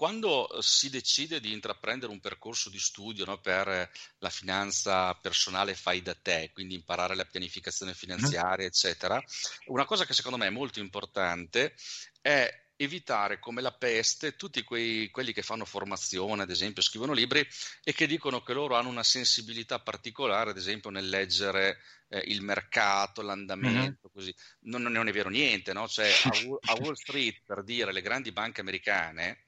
[0.00, 6.00] quando si decide di intraprendere un percorso di studio no, per la finanza personale fai
[6.00, 8.68] da te, quindi imparare la pianificazione finanziaria, mm.
[8.68, 9.22] eccetera,
[9.66, 11.74] una cosa che secondo me è molto importante
[12.22, 17.46] è evitare come la peste tutti quei, quelli che fanno formazione, ad esempio, scrivono libri
[17.84, 21.78] e che dicono che loro hanno una sensibilità particolare, ad esempio, nel leggere
[22.08, 24.12] eh, il mercato, l'andamento, mm-hmm.
[24.14, 24.34] così.
[24.60, 25.86] Non, non, è vero niente, no?
[25.86, 29.44] Cioè, a, a, Wall Street, per dire, le grandi banche americane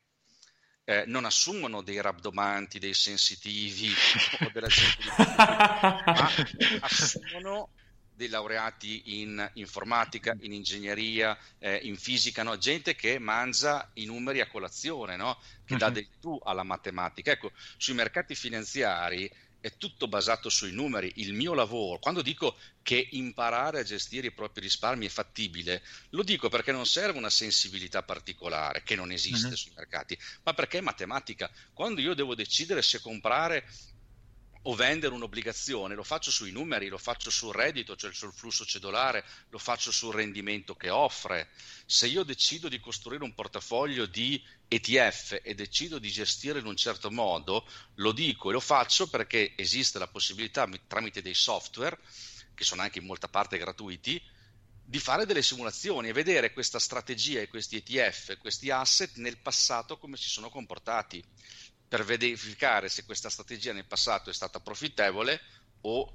[0.85, 3.93] eh, non assumono dei rabdomanti, dei sensitivi
[4.41, 6.31] o della gente di ma
[6.81, 7.71] assumono
[8.15, 12.57] dei laureati in informatica, in ingegneria, eh, in fisica, no?
[12.59, 15.39] gente che mangia i numeri a colazione, no?
[15.65, 15.79] che uh-huh.
[15.79, 15.95] dà mhm.
[15.95, 17.33] del tu alla matematica.
[17.33, 19.31] Ecco, sui mercati finanziari
[19.63, 21.13] è tutto basato sui numeri.
[21.17, 26.25] Il mio lavoro, quando dico che imparare a gestire i propri risparmi è fattibile, lo
[26.25, 29.57] dico perché non serve una sensibilità particolare che non esiste uh-huh.
[29.57, 31.49] sui mercati, ma perché è matematica.
[31.73, 33.65] Quando io devo decidere se comprare
[34.63, 39.25] o vendere un'obbligazione, lo faccio sui numeri, lo faccio sul reddito, cioè sul flusso cedolare,
[39.49, 41.51] lo faccio sul rendimento che offre.
[41.85, 46.77] Se io decido di costruire un portafoglio di ETF e decido di gestire in un
[46.77, 51.99] certo modo, lo dico e lo faccio perché esiste la possibilità tramite dei software,
[52.55, 54.23] che sono anche in molta parte gratuiti,
[54.85, 59.97] di fare delle simulazioni e vedere questa strategia e questi ETF, questi asset nel passato
[59.97, 61.23] come si sono comportati
[61.93, 65.39] per verificare se questa strategia nel passato è stata profittevole
[65.83, 66.11] o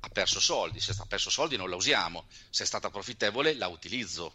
[0.00, 0.78] ha perso soldi.
[0.78, 4.34] Se ha perso soldi non la usiamo, se è stata profittevole la utilizzo.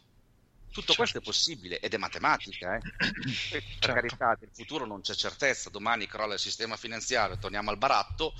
[0.71, 0.95] Tutto certo.
[0.95, 2.77] questo è possibile ed è matematica.
[2.77, 2.79] Eh?
[2.97, 3.93] Per certo.
[3.93, 8.33] carità, del futuro non c'è certezza, domani crolla il sistema finanziario, torniamo al baratto,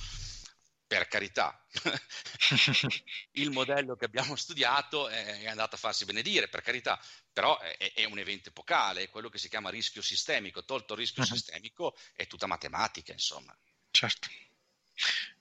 [0.88, 1.62] per carità.
[3.34, 7.00] il modello che abbiamo studiato è andato a farsi benedire, per carità,
[7.32, 10.64] però è, è, un evento epocale, è quello che si chiama rischio sistemico.
[10.64, 11.30] Tolto il rischio uh-huh.
[11.30, 13.56] sistemico è tutta matematica, insomma.
[13.92, 14.30] Certo.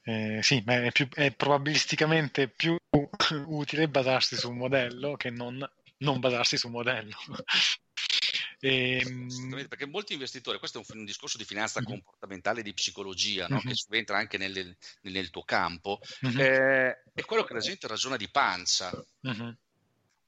[0.02, 2.76] Eh, sì, ma è, più, è, probabilisticamente più
[3.46, 5.64] utile basarsi su un modello che non,
[5.98, 7.16] non basarsi su un modello.
[8.58, 11.90] E, ehm, perché molti investitori, questo è un, un discorso di finanza mm-hmm.
[11.90, 13.56] comportamentale e di psicologia, no?
[13.56, 13.66] mm-hmm.
[13.66, 16.40] che subentra anche nel, nel tuo campo, mm-hmm.
[16.40, 18.90] eh, è quello che la gente ragiona di pancia.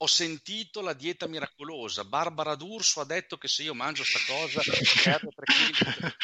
[0.01, 2.05] Ho sentito la dieta miracolosa.
[2.05, 4.61] Barbara D'Urso ha detto che se io mangio sta cosa
[5.03, 6.15] perdo 3 kg.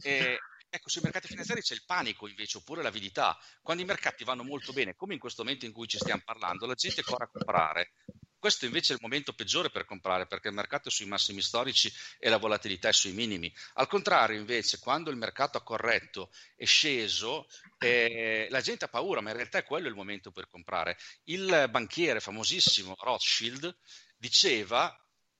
[0.00, 3.38] Eh, ecco, sui mercati finanziari c'è il panico invece, oppure l'avidità.
[3.62, 6.66] Quando i mercati vanno molto bene, come in questo momento in cui ci stiamo parlando,
[6.66, 7.92] la gente corre a comprare.
[8.38, 11.92] Questo invece è il momento peggiore per comprare perché il mercato è sui massimi storici
[12.18, 13.52] e la volatilità è sui minimi.
[13.74, 19.20] Al contrario, invece, quando il mercato ha corretto è sceso, eh, la gente ha paura,
[19.20, 20.96] ma in realtà è quello il momento per comprare.
[21.24, 23.76] Il banchiere famosissimo Rothschild
[24.16, 24.96] diceva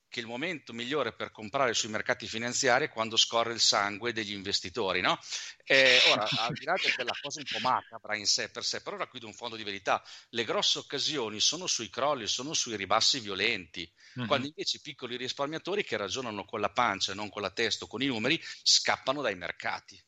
[0.09, 4.33] che il momento migliore per comprare sui mercati finanziari è quando scorre il sangue degli
[4.33, 5.01] investitori.
[5.01, 5.17] No?
[5.63, 8.97] Eh, ora, al di là della cosa un po' macabra in sé per sé, però
[8.97, 10.03] racchiude un fondo di verità.
[10.29, 14.27] Le grosse occasioni sono sui crolli, sono sui ribassi violenti, mm-hmm.
[14.27, 17.85] quando invece i piccoli risparmiatori che ragionano con la pancia e non con la testa
[17.85, 20.03] o con i numeri scappano dai mercati.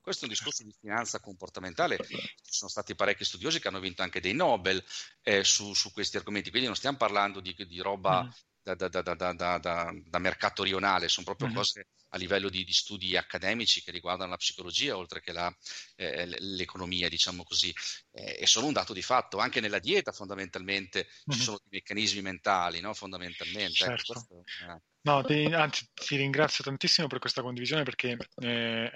[0.00, 1.96] Questo è un discorso di finanza comportamentale.
[1.96, 4.84] Ci sono stati parecchi studiosi che hanno vinto anche dei Nobel
[5.22, 8.28] eh, su, su, questi argomenti, quindi non stiamo parlando di, di roba mm
[8.64, 11.54] da, da, da, da, mercato rionale, sono proprio uh-huh.
[11.54, 15.54] cose a livello di, di, studi accademici che riguardano la psicologia oltre che la,
[15.96, 17.72] eh, l'economia, diciamo così,
[18.12, 19.38] eh, e sono un dato di fatto.
[19.38, 21.34] Anche nella dieta fondamentalmente uh-huh.
[21.34, 22.94] ci sono dei meccanismi mentali, no?
[22.94, 23.84] fondamentalmente.
[23.84, 24.12] Ecco, certo.
[24.12, 24.82] Ecco, questo, eh.
[25.06, 28.90] No, ti, anzi, ti ringrazio tantissimo per questa condivisione perché eh,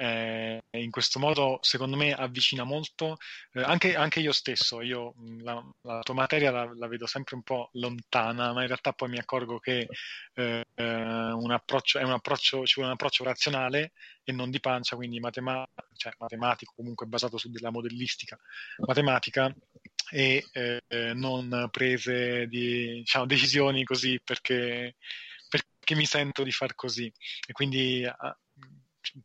[0.70, 3.18] eh, in questo modo, secondo me, avvicina molto
[3.52, 4.80] eh, anche, anche, io stesso.
[4.80, 8.92] Io la, la tua materia la, la, vedo sempre un po' lontana, ma in realtà
[8.94, 9.86] poi mi accorgo che
[10.32, 13.92] eh, un approccio, un approccio, ci vuole un approccio razionale
[14.24, 18.38] e non di pancia, quindi matema- cioè, matematico, comunque basato su della modellistica
[18.86, 19.54] matematica
[20.10, 24.94] e eh, non prese di diciamo, decisioni così perché
[25.88, 27.10] che mi sento di far così.
[27.46, 28.70] E quindi uh,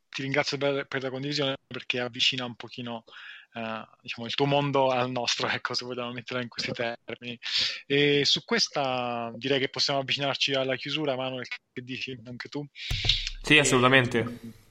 [0.07, 3.03] ti ringrazio per, per, la condivisione perché avvicina un pochino
[3.55, 7.38] uh, diciamo, il tuo mondo al nostro, ecco, se vogliamo metterla in questi termini.
[7.86, 12.66] E su questa direi che possiamo avvicinarci alla chiusura, Manuel, che dici anche tu?
[13.41, 14.61] Sì, assolutamente.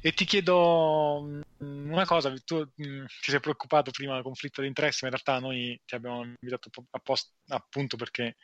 [0.00, 4.62] E, ti chiedo mm, una cosa, tu mh, mm, ti sei preoccupato prima del conflitto
[4.62, 6.70] di interesse, ma in realtà noi ti abbiamo invitato
[7.48, 8.36] appunto perché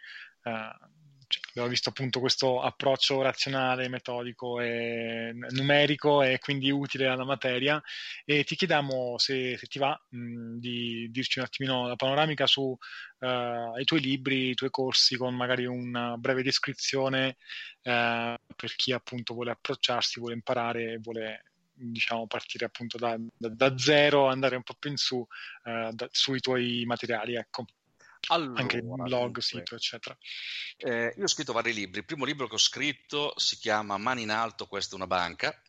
[0.43, 0.99] uh,
[1.31, 7.81] cioè, abbiamo visto appunto questo approccio razionale, metodico e numerico e quindi utile alla materia
[8.25, 12.63] e ti chiediamo se, se ti va mh, di dirci un attimino la panoramica su
[12.63, 17.37] uh, i tuoi libri, i tuoi corsi con magari una breve descrizione
[17.83, 23.49] uh, per chi appunto vuole approcciarsi, vuole imparare e vuole diciamo partire appunto da, da,
[23.49, 27.67] da, zero, andare un po' più in su uh, da, sui tuoi materiali, ecco.
[28.29, 30.17] Allora, anche blog, dunque, sito, eccetera.
[30.77, 32.01] Eh, io ho scritto vari libri.
[32.01, 35.61] Il primo libro che ho scritto si chiama Mani in alto, questa è una banca,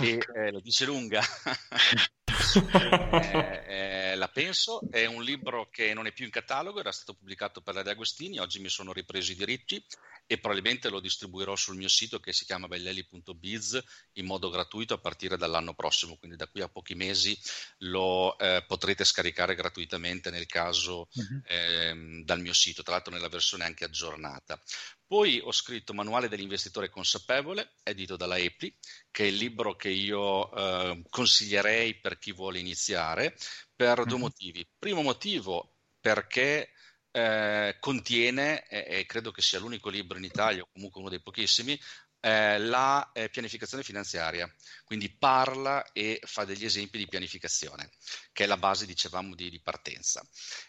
[0.00, 1.22] e eh, lo dice lunga.
[2.54, 3.89] eh, eh, la
[4.32, 7.82] penso, è un libro che non è più in catalogo, era stato pubblicato per la
[7.82, 9.84] De Agostini, oggi mi sono ripreso i diritti
[10.26, 14.98] e probabilmente lo distribuirò sul mio sito che si chiama bellelli.biz in modo gratuito a
[14.98, 17.36] partire dall'anno prossimo, quindi da qui a pochi mesi
[17.78, 21.42] lo eh, potrete scaricare gratuitamente nel caso uh-huh.
[21.46, 24.60] eh, dal mio sito, tra l'altro nella versione anche aggiornata.
[25.04, 28.72] Poi ho scritto Manuale dell'investitore consapevole, edito dalla EPLI,
[29.10, 33.36] che è il libro che io eh, consiglierei per chi vuole iniziare,
[33.80, 34.68] per due motivi.
[34.78, 36.68] Primo motivo, perché
[37.12, 41.80] eh, contiene, e credo che sia l'unico libro in Italia, o comunque uno dei pochissimi,
[42.20, 44.54] eh, la eh, pianificazione finanziaria,
[44.84, 47.88] quindi parla e fa degli esempi di pianificazione,
[48.32, 50.22] che è la base, dicevamo, di, di partenza.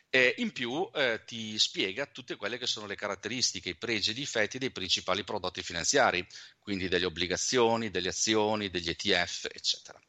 [0.10, 4.14] E in più eh, ti spiega tutte quelle che sono le caratteristiche, i pregi e
[4.14, 6.26] i difetti dei principali prodotti finanziari,
[6.60, 10.02] quindi delle obbligazioni, delle azioni, degli ETF, eccetera.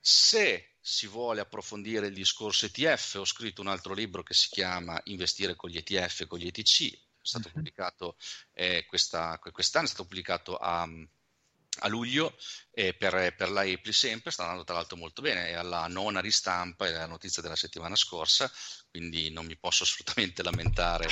[0.00, 5.00] Se si vuole approfondire il discorso ETF, ho scritto un altro libro che si chiama
[5.04, 7.54] Investire con gli ETF e con gli ETC, è stato uh-huh.
[7.54, 8.16] pubblicato
[8.52, 12.36] eh, questa, quest'anno, è stato pubblicato a, a luglio
[12.72, 16.20] eh, per, per, la EPLI sempre, sta andando tra l'altro molto bene, è alla nona
[16.20, 18.50] ristampa, è la notizia della settimana scorsa,
[18.92, 21.08] quindi non mi posso assolutamente lamentare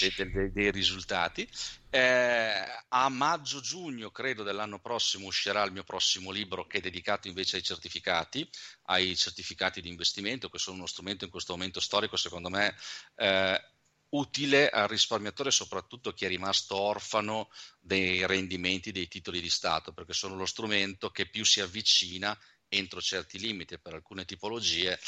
[0.00, 1.48] dei, dei, dei risultati.
[1.88, 2.52] Eh,
[2.88, 7.62] a maggio-giugno, credo, dell'anno prossimo uscirà il mio prossimo libro che è dedicato invece ai
[7.62, 8.48] certificati,
[8.86, 12.74] ai certificati di investimento, che sono uno strumento in questo momento storico, secondo me,
[13.14, 13.64] eh,
[14.08, 20.14] utile al risparmiatore, soprattutto chi è rimasto orfano dei rendimenti dei titoli di Stato, perché
[20.14, 22.36] sono lo strumento che più si avvicina
[22.72, 24.98] entro certi limiti per alcune tipologie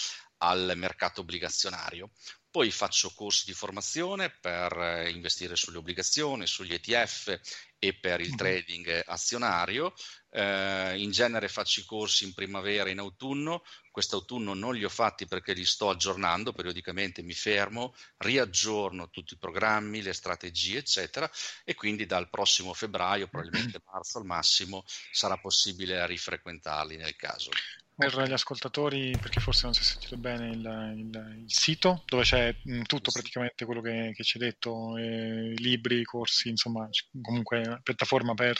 [0.43, 2.11] al mercato obbligazionario.
[2.51, 7.41] Poi faccio corsi di formazione per eh, investire sulle obbligazioni, sugli ETF
[7.79, 9.95] e per il trading azionario.
[10.31, 13.63] Eh, in genere faccio i corsi in primavera e in autunno.
[13.91, 19.39] Quest'autunno non li ho fatti perché li sto aggiornando, periodicamente mi fermo, riaggiorno tutti i
[19.39, 21.31] programmi, le strategie, eccetera,
[21.65, 27.51] e quindi dal prossimo febbraio, probabilmente marzo al massimo, sarà possibile rifrequentarli nel caso
[28.11, 32.23] per gli ascoltatori, perché forse non si è sentito bene il, il, il sito, dove
[32.23, 36.89] c'è mm, tutto praticamente quello che, che ci hai detto, eh, libri, corsi, insomma,
[37.21, 38.59] comunque piattaforma per,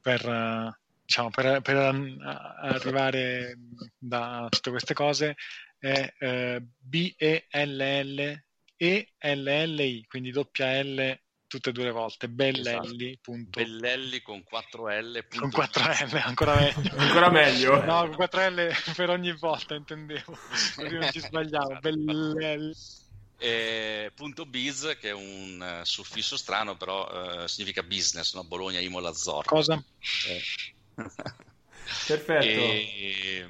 [0.00, 3.58] per, diciamo, per, per arrivare
[3.98, 5.36] da tutte queste cose,
[5.78, 8.44] è eh, B-E-L-L-E-L-L-I,
[10.08, 11.18] quindi doppia L
[11.50, 12.28] tutte e due le volte.
[12.28, 13.10] Bellelli.
[13.10, 13.32] Esatto.
[13.48, 15.24] Bellelli con 4L.
[15.36, 16.90] Con 4L, ancora meglio.
[16.96, 17.84] ancora meglio.
[17.84, 20.38] No, con 4L per ogni volta, intendevo.
[20.76, 21.80] Così non ci sbagliamo.
[21.80, 22.72] Bellelli.
[23.36, 27.08] E punto biz che è un uh, suffisso strano però
[27.42, 28.44] uh, significa business no?
[28.44, 29.82] Bologna Imola Zorro cosa?
[30.26, 30.42] Eh.
[32.06, 33.46] perfetto e,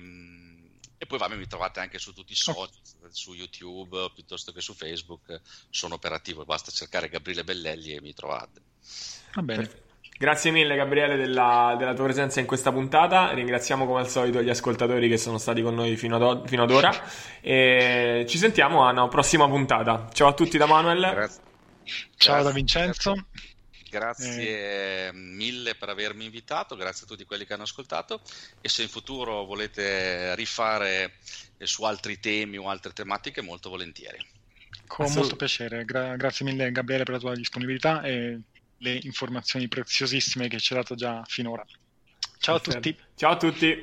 [1.02, 2.68] e poi vabbè, mi trovate anche su tutti i social,
[3.08, 5.40] su YouTube piuttosto che su Facebook.
[5.70, 8.60] Sono operativo, basta cercare Gabriele Bellelli e mi trovate.
[9.32, 9.70] Va bene.
[10.18, 14.50] Grazie mille Gabriele della, della, tua presenza in questa puntata, ringraziamo come al solito gli
[14.50, 16.92] ascoltatori che sono stati con noi fino ad, fino ad ora
[17.40, 20.10] e ci sentiamo a una prossima puntata.
[20.12, 21.00] Ciao a tutti da Manuel.
[21.00, 21.42] Grazie.
[22.14, 22.42] Ciao Grazie.
[22.42, 23.12] da Vincenzo.
[23.14, 23.49] Grazie
[23.98, 25.10] eh.
[25.12, 28.22] mille per avermi invitato, grazie a tutti quelli che hanno ascoltato
[28.60, 31.14] e se in futuro volete rifare
[31.58, 34.18] su altri temi o altre tematiche, molto volentieri.
[34.86, 38.40] Con molto piacere, Gra- grazie mille Gabriele per la tua disponibilità e
[38.78, 41.64] le informazioni preziosissime che ci hai dato già finora.
[42.38, 42.96] Ciao a tutti.
[43.14, 43.78] Ciao a tutti.